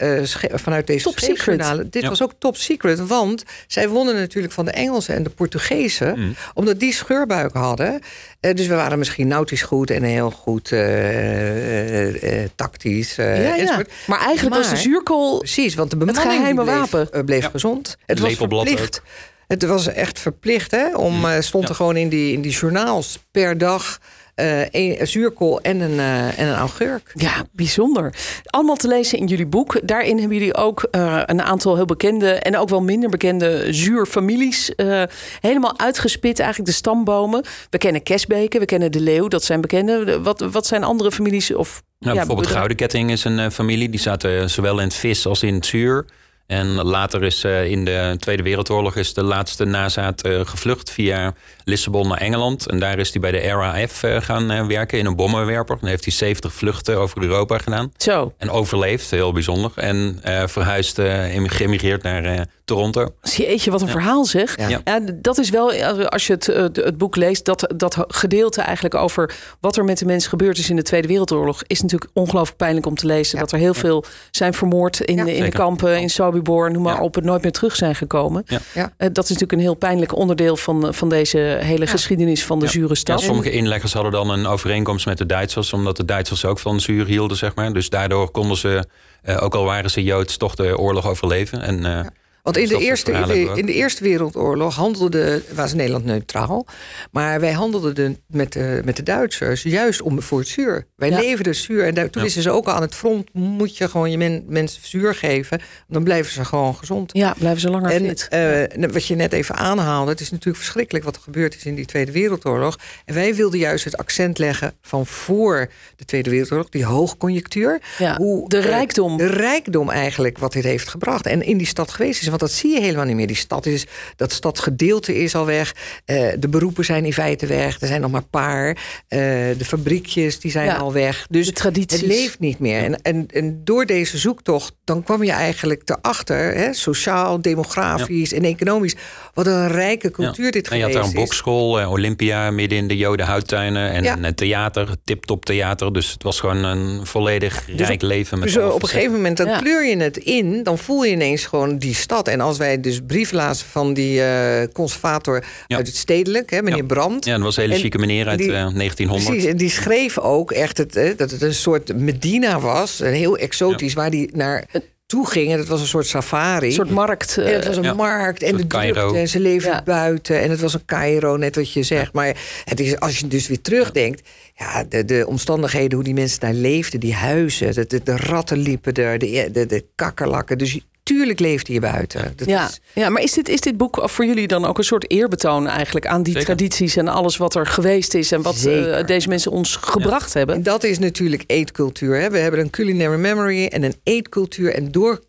vanuit 0.54 0.88
deze 0.88 1.04
top 1.04 1.20
secret. 1.20 1.92
Dit 1.92 2.02
Ja. 2.04 2.10
was 2.10 2.22
ook 2.22 2.32
top 2.40 2.58
secret, 2.58 3.08
want 3.08 3.44
zij 3.68 3.90
wonnen 3.90 4.16
natuurlijk 4.16 4.54
van 4.54 4.66
de 4.66 4.72
Engelsen 4.72 5.16
en 5.16 5.24
de 5.24 5.30
Portugezen, 5.30 6.20
Mm. 6.20 6.36
omdat 6.54 6.80
die 6.80 6.94
scheurbuiken 6.94 7.60
hadden. 7.60 8.00
Eh, 8.40 8.54
dus 8.56 8.68
we 8.68 8.76
waren 8.76 8.98
misschien 8.98 9.28
nautisch 9.28 9.62
goed 9.62 9.90
en 9.90 10.04
heel 10.04 10.32
goed 10.32 10.72
eh, 10.72 12.42
eh, 12.44 12.50
tactisch. 12.56 13.18
eh, 13.18 13.38
ja, 13.44 13.44
ja. 13.56 13.58
enzovoort. 13.58 13.92
Maar 14.08 14.20
eigenlijk 14.20 14.56
was 14.56 14.70
de 14.70 14.76
zuurkool 14.78 15.38
Precies, 15.38 15.76
want 15.76 15.90
de 15.90 15.98
bemanning 15.98 16.26
geheime 16.32 16.64
bleef, 16.64 16.92
wapen. 16.92 17.26
bleef 17.26 17.44
Ja. 17.44 17.50
gezond. 17.50 17.98
Het 18.06 18.20
was 18.20 18.34
verplicht. 18.34 19.02
Het 19.48 19.64
was 19.66 19.88
echt 19.88 20.20
verplicht, 20.20 20.72
hè? 20.72 20.96
Om, 20.96 21.26
eh, 21.26 21.40
stond 21.40 21.70
er 21.70 21.76
gewoon 21.76 21.98
in 21.98 22.10
die, 22.10 22.34
in 22.34 22.42
die 22.42 22.52
journaals 22.52 23.20
per 23.32 23.58
dag 23.58 24.00
eh, 24.36 24.70
een, 24.72 25.08
zuurkool 25.08 25.62
en 25.62 25.80
een, 25.80 26.00
eh, 26.00 26.40
en 26.40 26.48
een 26.48 26.56
augurk. 26.56 27.12
Ja, 27.14 27.46
bijzonder. 27.52 28.14
Allemaal 28.46 28.76
te 28.76 28.88
lezen 28.88 29.18
in 29.18 29.26
jullie 29.28 29.46
boek. 29.46 29.80
Daarin 29.84 30.18
hebben 30.20 30.38
jullie 30.38 30.56
ook 30.56 30.88
uh, 30.92 31.22
een 31.26 31.42
aantal 31.42 31.76
heel 31.76 31.86
bekende 31.86 32.32
en 32.32 32.58
ook 32.58 32.70
wel 32.70 32.82
minder 32.82 33.10
bekende 33.10 33.68
zuurfamilies 33.74 34.72
uh, 34.78 35.04
helemaal 35.40 35.80
uitgespit. 35.80 36.40
Eigenlijk 36.40 36.70
de 36.70 36.76
stambomen. 36.76 37.44
We 37.70 37.78
kennen 37.78 38.04
Kesbeke, 38.04 38.60
we 38.60 38.66
kennen 38.66 38.92
de 38.92 39.00
leeuw. 39.00 39.28
Dat 39.28 39.44
zijn 39.44 39.62
bekende. 39.62 40.22
Wat, 40.22 40.40
wat 40.52 40.66
zijn 40.66 40.84
andere 40.84 41.12
families? 41.12 41.54
Of, 41.54 41.82
Nou, 42.00 42.16
ja, 42.16 42.26
bijvoorbeeld 42.26 42.28
bedrijf- 42.38 42.56
Gouden 42.56 42.78
Ketting 42.78 43.12
is 43.12 43.24
een 43.24 43.40
uh, 43.40 43.50
familie. 43.50 43.90
Die 43.90 44.00
zaten 44.00 44.50
zowel 44.50 44.80
in 44.80 44.84
het 44.88 44.96
vis 44.96 45.26
als 45.26 45.44
in 45.44 45.54
het 45.54 45.66
zuur. 45.66 46.06
En 46.48 46.68
later 46.68 47.24
is 47.24 47.44
uh, 47.44 47.66
in 47.66 47.86
de 47.86 48.16
Tweede 48.20 48.44
Wereldoorlog 48.44 48.96
is 48.96 49.14
de 49.14 49.24
laatste 49.24 49.66
nazaat 49.66 50.26
uh, 50.26 50.40
gevlucht 50.44 50.92
via 50.92 51.34
Lissabon 51.64 52.08
naar 52.08 52.18
Engeland. 52.18 52.68
En 52.68 52.80
daar 52.80 53.00
is 53.00 53.12
hij 53.12 53.22
bij 53.22 53.32
de 53.32 53.38
RAF 53.38 54.04
uh, 54.04 54.22
gaan 54.22 54.68
werken 54.68 55.00
in 55.00 55.06
een 55.06 55.16
bommenwerper. 55.16 55.78
Dan 55.80 55.90
heeft 55.90 56.06
hij 56.06 56.14
70 56.14 56.54
vluchten 56.54 56.98
over 56.98 57.22
Europa 57.22 57.58
gedaan. 57.58 57.92
Zo. 57.98 58.34
En 58.38 58.50
overleefd, 58.50 59.12
heel 59.12 59.32
bijzonder. 59.32 59.72
En 59.76 60.20
verhuisd, 60.46 61.00
geëmigreerd 61.46 62.04
naar 62.04 62.48
Toronto. 62.66 63.14
Jeetje, 63.22 63.72
wat 63.72 63.82
een 63.82 63.88
ja. 63.88 63.94
verhaal 63.94 64.26
zeg. 64.26 64.58
Ja. 64.58 64.82
Ja, 64.84 65.00
dat 65.14 65.38
is 65.38 65.50
wel, 65.50 65.74
als 66.06 66.28
je 66.28 66.34
het, 66.34 66.46
het 66.74 66.98
boek 66.98 67.16
leest, 67.16 67.46
dat, 67.46 67.74
dat 67.76 68.06
gedeelte 68.08 68.62
eigenlijk 68.62 68.96
over 68.96 69.36
wat 69.60 69.78
er 69.78 69.84
met 69.84 69.98
de 69.98 70.06
mensen 70.06 70.30
gebeurd 70.30 70.58
is 70.58 70.70
in 70.70 70.76
de 70.76 70.82
Tweede 70.82 71.08
Wereldoorlog, 71.08 71.64
is 71.68 71.82
natuurlijk 71.82 72.12
ongelooflijk 72.14 72.58
pijnlijk 72.58 72.86
om 72.86 72.96
te 72.96 73.06
lezen. 73.06 73.38
Ja. 73.38 73.44
Dat 73.44 73.52
er 73.52 73.60
heel 73.60 73.74
veel 73.74 74.06
zijn 74.32 74.54
vermoord 74.54 75.00
in, 75.00 75.16
Ja, 75.16 75.26
in 75.26 75.44
de 75.44 75.52
kampen, 75.52 76.02
in 76.02 76.10
Sobibor, 76.34 76.72
noem 76.72 76.82
maar 76.84 76.96
Ja. 76.96 77.02
op, 77.02 77.18
en 77.18 77.26
nooit 77.26 77.42
meer 77.42 77.52
terug 77.52 77.76
zijn 77.76 77.96
gekomen. 77.96 78.44
Ja. 78.46 78.60
Ja. 78.74 78.82
Uh, 78.84 78.88
dat 78.98 79.24
is 79.24 79.30
natuurlijk 79.30 79.52
een 79.52 79.60
heel 79.60 79.74
pijnlijk 79.76 80.16
onderdeel 80.16 80.58
van, 80.58 80.94
van 80.94 81.10
deze 81.10 81.38
hele 81.62 81.88
geschiedenis 81.88 82.46
van 82.46 82.60
de 82.60 82.66
Ja. 82.66 82.72
zure 82.72 82.88
Ja, 82.88 82.94
stad. 82.96 83.22
sommige 83.22 83.52
inleggers 83.52 83.94
hadden 83.94 84.12
dan 84.12 84.30
een 84.30 84.46
overeenkomst 84.48 85.06
met 85.06 85.18
de 85.18 85.26
Duitsers, 85.26 85.74
omdat 85.74 85.98
de 85.98 86.06
Duitsers 86.06 86.46
ook 86.46 86.60
van 86.60 86.80
zuur 86.80 87.06
hielden, 87.06 87.38
zeg 87.38 87.56
maar. 87.56 87.74
Dus 87.74 87.90
daardoor 87.90 88.32
konden 88.32 88.58
ze, 88.58 88.86
uh, 89.26 89.44
ook 89.44 89.56
al 89.56 89.64
waren 89.66 89.90
ze 89.90 90.04
Joods, 90.04 90.38
toch 90.38 90.56
de 90.56 90.78
oorlog 90.78 91.08
overleven. 91.08 91.62
En, 91.62 91.80
uh, 91.86 92.00
Want 92.44 92.58
in 92.58 92.68
de, 92.68 92.78
eerste, 92.78 93.12
in, 93.12 93.22
de, 93.22 93.34
we 93.34 93.60
in 93.60 93.66
de 93.66 93.74
Eerste 93.74 94.04
Wereldoorlog 94.04 94.76
handelde, 94.76 95.42
was 95.56 95.74
Nederland 95.74 96.06
neutraal. 96.06 96.66
Maar 97.12 97.40
wij 97.40 97.52
handelden 97.52 97.96
de, 97.96 98.16
met, 98.28 98.54
de, 98.54 98.82
met 98.86 98.96
de 98.96 99.04
Duitsers 99.04 99.64
juist 99.64 100.02
om, 100.02 100.22
voor 100.22 100.40
het 100.40 100.48
zuur. 100.48 100.88
Wij 100.96 101.10
Ja. 101.10 101.20
leverden 101.20 101.56
zuur. 101.56 101.86
En 101.86 101.94
daar, 101.94 102.04
toen 102.10 102.22
Ja. 102.22 102.28
wisten 102.28 102.42
ze 102.44 102.52
ook 102.52 102.68
al 102.68 102.74
aan 102.74 102.82
het 102.82 102.96
front... 102.96 103.34
moet 103.34 103.78
je 103.78 103.88
gewoon 103.90 104.12
je 104.12 104.18
men, 104.18 104.44
mensen 104.48 104.82
zuur 104.84 105.16
geven. 105.16 105.62
Dan 105.88 106.04
blijven 106.04 106.32
ze 106.32 106.46
gewoon 106.46 106.76
gezond. 106.76 107.10
Ja, 107.14 107.36
blijven 107.38 107.62
ze 107.62 107.70
langer 107.70 107.92
En 107.92 108.06
fit. 108.08 108.28
eh, 108.30 108.90
wat 108.92 109.06
je 109.08 109.16
net 109.16 109.34
even 109.34 109.56
aanhaalde, 109.56 110.12
het 110.12 110.20
is 110.20 110.30
natuurlijk 110.32 110.58
verschrikkelijk 110.58 111.06
wat 111.06 111.16
er 111.16 111.22
gebeurd 111.22 111.56
is 111.56 111.66
in 111.66 111.76
die 111.76 111.86
Tweede 111.86 112.12
Wereldoorlog. 112.12 112.78
En 113.06 113.14
wij 113.14 113.36
wilden 113.36 113.60
juist 113.60 113.84
het 113.86 113.98
accent 113.98 114.38
leggen 114.38 114.74
van 114.82 115.06
voor 115.06 115.70
de 115.96 116.06
Tweede 116.06 116.30
Wereldoorlog, 116.30 116.70
die 116.70 116.86
hoogconjunctuur. 116.86 117.82
Ja, 117.98 118.16
Hoe, 118.18 118.50
de 118.50 118.58
eh, 118.58 118.66
rijkdom. 118.66 119.18
De 119.18 119.26
rijkdom 119.28 119.90
eigenlijk 119.90 120.38
wat 120.38 120.54
dit 120.54 120.64
heeft 120.64 120.88
gebracht. 120.90 121.26
En 121.26 121.42
in 121.42 121.58
die 121.58 121.68
stad 121.68 121.92
geweest 121.92 122.22
is, 122.22 122.28
want 122.40 122.52
dat 122.52 122.52
zie 122.52 122.74
je 122.74 122.82
helemaal 122.82 123.06
niet 123.06 123.16
meer. 123.16 123.28
Die 123.28 123.36
stad 123.36 123.66
is, 123.66 123.86
dat 124.16 124.32
stadsgedeelte 124.32 125.16
is 125.16 125.36
al 125.36 125.46
weg. 125.46 125.76
Eh, 126.06 126.28
de 126.40 126.48
beroepen 126.50 126.86
zijn 126.86 127.06
in 127.06 127.14
feite 127.14 127.46
weg. 127.46 127.82
Er 127.82 127.88
zijn 127.88 128.02
nog 128.02 128.12
maar 128.12 128.22
een 128.22 128.30
paar. 128.30 128.70
Eh, 129.08 129.20
de 129.58 129.66
fabriekjes 129.66 130.40
die 130.40 130.52
zijn 130.52 130.66
Ja, 130.66 130.76
al 130.76 130.94
weg. 130.94 131.26
Dus 131.30 131.48
het 131.48 132.02
leeft 132.02 132.40
niet 132.40 132.60
meer. 132.60 132.84
En, 132.84 133.02
en, 133.02 133.28
en 133.34 133.62
door 133.64 133.86
deze 133.86 134.18
zoektocht, 134.18 134.74
dan 134.84 135.04
kwam 135.04 135.24
je 135.24 135.32
eigenlijk 135.32 135.82
erachter, 135.90 136.56
hè, 136.56 136.74
sociaal, 136.74 137.42
demografisch 137.42 138.34
en 138.34 138.44
economisch, 138.44 138.96
wat 139.34 139.48
een 139.48 139.68
rijke 139.68 140.12
cultuur 140.12 140.52
dit 140.52 140.68
en 140.68 140.78
je 140.78 140.84
had 140.84 140.92
geweest 140.92 140.94
daar 140.94 141.04
een 141.04 141.24
is. 141.24 141.30
bokschool, 141.30 141.80
eh, 141.80 141.92
Olympia, 141.92 142.52
midden 142.52 142.78
in 142.78 142.88
de 142.88 142.98
Jodenhouttuinen. 142.98 143.90
En 143.92 144.04
Ja. 144.04 144.18
een 144.22 144.36
theater, 144.36 144.90
tip-top 145.04 145.46
theater. 145.46 145.94
Dus 145.94 146.12
het 146.12 146.24
was 146.24 146.40
gewoon 146.40 146.64
een 146.64 147.06
volledig 147.06 147.64
rijk 147.76 148.02
leven. 148.02 148.40
Met 148.40 148.48
Dus 148.54 148.58
op 148.64 148.82
een 148.82 148.88
gegeven 148.90 149.12
moment 149.12 149.38
dan 149.38 149.58
kleur 149.60 149.86
je 149.86 149.98
het 149.98 150.18
in, 150.18 150.64
dan 150.64 150.78
voel 150.78 151.04
je 151.04 151.12
ineens 151.12 151.46
gewoon 151.46 151.78
die 151.78 151.96
stad. 151.96 152.23
En 152.28 152.42
als 152.42 152.58
wij 152.58 152.80
dus 152.80 153.00
brieven 153.08 153.36
lazen 153.36 153.68
van 153.68 153.94
die 153.94 154.22
eh, 154.24 154.68
conservator 154.74 155.44
Ja. 155.68 155.78
uit 155.78 155.88
het 155.88 155.96
stedelijk, 155.96 156.50
hè, 156.50 156.62
meneer 156.62 156.80
Ja. 156.80 156.86
Brandt. 156.86 157.26
Ja, 157.26 157.34
dat 157.36 157.44
was 157.44 157.58
een 157.58 157.64
hele 157.64 157.76
chique 157.76 158.00
meneer 158.00 158.28
uit 158.28 158.38
die- 158.40 158.54
eh, 158.54 158.68
1900. 158.68 159.30
Precies, 159.30 159.50
en 159.52 159.58
die 159.58 159.70
schreef 159.70 160.18
ook 160.20 160.52
echt 160.52 160.78
het, 160.78 160.94
hè, 160.94 161.16
dat 161.16 161.32
het 161.32 161.42
een 161.42 161.54
soort 161.54 161.96
Medina 161.96 162.60
was. 162.60 163.00
Een 163.00 163.14
heel 163.14 163.38
exotisch, 163.38 163.94
waar 163.94 164.10
die 164.10 164.30
naar 164.36 164.66
toe 165.06 165.28
ging. 165.28 165.52
En 165.52 165.58
dat 165.58 165.68
was 165.68 165.82
een 165.82 165.88
soort 165.88 166.08
safari. 166.08 166.66
Een 166.68 166.72
soort 166.74 166.90
markt. 166.90 167.38
en 167.38 167.46
eh, 167.46 167.54
het 167.54 167.68
was 167.68 167.78
een 167.78 167.84
ja. 167.84 167.94
markt 167.94 168.44
en 168.44 168.58
de 168.58 168.68
drukte. 168.68 169.18
En 169.18 169.28
ze 169.28 169.40
leefden 169.40 169.72
Ja. 169.72 169.82
buiten. 169.84 170.42
En 170.42 170.50
het 170.50 170.60
was 170.60 170.74
een 170.74 170.86
Cairo, 170.86 171.38
net 171.38 171.56
wat 171.56 171.72
je 171.74 171.84
zegt. 171.84 172.14
Maar 172.14 172.36
het 172.64 172.80
is, 172.80 173.00
als 173.00 173.20
je 173.20 173.28
dus 173.28 173.48
weer 173.48 173.62
terugdenkt... 173.62 174.22
Ja, 174.56 174.84
de, 174.90 175.06
de 175.06 175.26
omstandigheden, 175.28 175.94
hoe 175.94 176.04
die 176.04 176.14
mensen 176.14 176.40
daar 176.40 176.54
leefden. 176.54 177.00
Die 177.00 177.14
huizen, 177.14 177.74
de, 177.74 177.86
de, 177.88 178.02
de 178.04 178.18
ratten 178.18 178.58
liepen 178.58 178.94
er, 178.94 179.18
de, 179.20 179.50
de, 179.52 179.66
de 179.66 179.86
kakkerlakken. 179.96 180.58
Dus 180.58 180.80
tuurlijk 181.04 181.40
leefde 181.40 181.74
je 181.74 181.80
buiten. 181.80 182.34
Dat 182.36 182.48
ja, 182.48 182.68
is, 182.68 182.80
ja, 182.94 183.10
maar 183.10 183.22
is 183.22 183.34
dit, 183.34 183.50
is 183.50 183.62
dit 183.62 183.78
boek 183.78 184.02
voor 184.04 184.26
jullie 184.26 184.48
dan 184.48 184.66
ook 184.66 184.78
een 184.78 184.84
soort 184.84 185.12
eerbetoon 185.12 185.68
eigenlijk 185.68 186.08
aan 186.08 186.24
die 186.24 186.34
Zeker. 186.34 186.56
tradities 186.56 186.96
en 186.96 187.08
alles 187.08 187.38
wat 187.38 187.56
er 187.56 187.66
geweest 187.66 188.14
is 188.14 188.32
en 188.32 188.42
wat 188.42 188.64
eh, 188.66 189.06
deze 189.06 189.28
mensen 189.28 189.52
ons 189.52 189.76
gebracht 189.76 190.34
hebben? 190.34 190.56
En 190.56 190.64
dat 190.64 190.84
is 190.84 191.00
natuurlijk 191.00 191.44
eetcultuur. 191.48 192.20
Hè? 192.20 192.30
We 192.30 192.38
hebben 192.38 192.60
een 192.60 192.70
culinary 192.70 193.20
memory 193.20 193.66
en 193.66 193.84
een 193.84 193.96
eetcultuur. 194.04 194.74
En 194.74 194.92
door, 194.92 195.22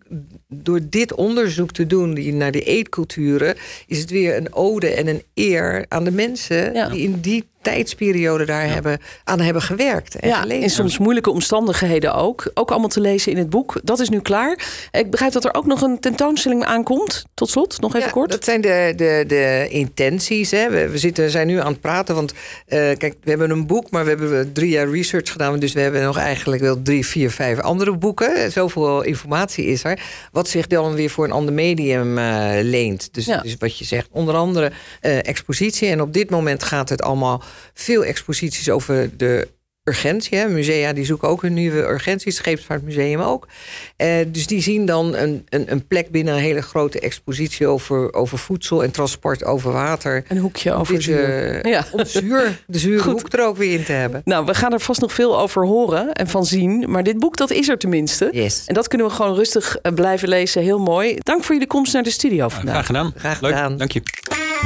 door 0.49 0.80
dit 0.90 1.14
onderzoek 1.14 1.73
te 1.73 1.87
doen 1.87 2.37
naar 2.37 2.52
die 2.52 2.62
eetculturen... 2.62 3.56
is 3.87 3.99
het 3.99 4.11
weer 4.11 4.37
een 4.37 4.54
ode 4.54 4.88
en 4.88 5.06
een 5.06 5.23
eer 5.35 5.87
aan 5.88 6.04
de 6.04 6.11
mensen... 6.11 6.73
Ja. 6.75 6.88
die 6.88 7.02
in 7.02 7.21
die 7.21 7.44
tijdsperiode 7.64 8.44
daar 8.44 8.68
hebben, 8.68 8.99
aan 9.25 9.40
hebben 9.40 9.62
gewerkt. 9.62 10.14
En 10.14 10.28
Ja, 10.28 10.44
in 10.44 10.71
soms 10.71 10.99
moeilijke 10.99 11.30
omstandigheden 11.30 12.14
ook. 12.14 12.50
Ook 12.54 12.71
allemaal 12.71 12.88
te 12.88 13.00
lezen 13.00 13.33
in 13.33 13.38
het 13.38 13.50
boek. 13.50 13.80
Dat 13.83 14.00
is 14.00 14.09
nu 14.09 14.21
klaar. 14.21 14.59
Ik 14.90 15.11
begrijp 15.11 15.33
dat 15.33 15.44
er 15.44 15.54
ook 15.54 15.66
nog 15.66 15.83
een 15.83 16.00
tentoonstelling 16.00 16.64
aankomt. 16.64 17.25
Tot 17.35 17.50
slot, 17.50 17.80
nog 17.80 17.94
even 17.94 18.06
Ja, 18.06 18.12
kort. 18.12 18.30
Dat 18.30 18.44
zijn 18.44 18.61
de, 18.61 18.92
de, 18.97 19.25
de 19.26 19.66
intenties. 19.71 20.50
Hè. 20.50 20.71
We, 20.71 20.88
we 20.88 20.99
zitten, 20.99 21.30
zijn 21.30 21.47
nu 21.47 21.61
aan 21.61 21.73
het 21.73 21.80
praten. 21.80 22.14
Want 22.14 22.33
eh, 22.66 22.78
kijk, 22.78 23.14
we 23.23 23.30
hebben 23.30 23.50
een 23.50 23.66
boek, 23.66 23.90
maar 23.90 24.04
we 24.04 24.11
hebben 24.11 24.52
drie 24.52 24.71
jaar 24.71 24.90
research 24.90 25.33
gedaan. 25.33 25.59
Dus 25.59 25.73
we 25.73 25.80
hebben 25.80 26.02
nog 26.02 26.18
eigenlijk 26.18 26.62
wel 26.62 26.83
drie, 26.83 27.06
vier, 27.06 27.30
vijf 27.30 27.59
andere 27.61 27.97
boeken. 27.97 28.52
Zoveel 28.52 29.02
informatie 29.02 29.64
is 29.64 29.85
er. 29.85 30.00
Wat 30.32 30.49
zich 30.49 30.66
dan 30.66 30.94
weer 30.94 31.11
voor 31.11 31.25
een 31.25 31.32
ander 31.32 31.54
medium 31.54 32.18
uh, 32.18 32.49
leent. 32.62 33.14
Dus, 33.14 33.25
Ja. 33.25 33.40
dus 33.40 33.56
wat 33.58 33.78
je 33.78 33.84
zegt, 33.84 34.08
onder 34.11 34.34
andere 34.34 34.73
eh, 35.00 35.26
expositie. 35.28 35.88
En 35.88 36.00
op 36.00 36.12
dit 36.12 36.30
moment 36.30 36.62
gaat 36.62 36.88
het 36.88 37.02
allemaal 37.02 37.42
veel 37.75 38.04
exposities 38.04 38.70
over 38.70 39.16
de 39.16 39.49
urgentie. 39.85 40.38
Hè. 40.38 40.49
Musea 40.49 40.93
die 40.93 41.05
zoeken 41.05 41.29
ook 41.29 41.43
een 41.43 41.55
nieuwe 41.55 41.79
urgentie, 41.83 42.26
het 42.33 42.37
Scheepvaartmuseum 42.37 43.21
ook. 43.21 43.49
Eh, 43.97 44.09
dus 44.29 44.47
die 44.47 44.62
zien 44.62 44.87
dan 44.87 45.14
een, 45.14 45.47
een, 45.49 45.73
een 45.73 45.87
plek 45.87 46.11
binnen 46.11 46.35
een 46.35 46.41
hele 46.41 46.62
grote 46.62 47.00
expositie 47.00 47.67
over, 47.67 48.12
over 48.14 48.38
voedsel 48.38 48.83
en 48.83 48.91
transport 48.91 49.45
over 49.45 49.73
water. 49.73 50.25
Een 50.29 50.38
hoekje 50.38 50.73
over 50.73 50.95
Dit, 50.95 51.03
zuur. 51.03 51.25
eh, 51.64 51.71
Ja. 51.73 51.85
Om 51.93 52.05
zuur, 52.05 52.62
de 52.67 52.79
zure 52.79 53.03
Goed. 53.03 53.12
hoek 53.21 53.33
er 53.33 53.47
ook 53.47 53.57
weer 53.57 53.73
in 53.79 53.85
te 53.85 53.93
hebben. 53.93 54.23
Nou, 54.25 54.45
we 54.47 54.55
gaan 54.55 54.73
er 54.73 54.81
vast 54.81 55.00
nog 55.00 55.12
veel 55.12 55.41
over 55.41 55.67
horen 55.67 56.12
en 56.12 56.29
van 56.29 56.45
zien. 56.47 56.85
Maar 56.91 57.03
dit 57.03 57.19
boek, 57.19 57.37
dat 57.37 57.50
is 57.50 57.69
er 57.69 57.79
tenminste. 57.79 58.29
Yes. 58.33 58.62
En 58.67 58.75
dat 58.75 58.88
kunnen 58.88 59.07
we 59.07 59.12
gewoon 59.12 59.35
rustig 59.35 59.76
eh, 59.76 59.93
blijven 59.93 60.29
lezen. 60.29 60.62
Heel 60.62 60.79
mooi. 60.79 61.17
Dank 61.19 61.43
voor 61.45 61.53
jullie 61.53 61.69
komst 61.69 61.93
naar 61.93 62.03
de 62.03 62.11
studio 62.11 62.49
vandaag. 62.49 62.73
Graag 62.75 62.87
gedaan. 62.87 63.12
Graag 63.17 63.41
Leuk, 63.41 63.53
gedaan. 63.53 63.76
dank 63.76 63.93
je. 63.93 64.03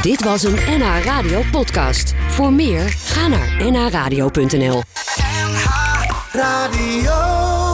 Dit 0.02 0.24
was 0.24 0.42
een 0.42 0.54
NH 0.78 1.04
Radio 1.04 1.42
podcast. 1.50 2.14
Voor 2.28 2.52
meer, 2.52 2.80
ga 2.88 3.28
naar 3.28 3.70
nhradio.nl. 3.70 4.82
NH 5.16 6.34
Radio. 6.34 7.67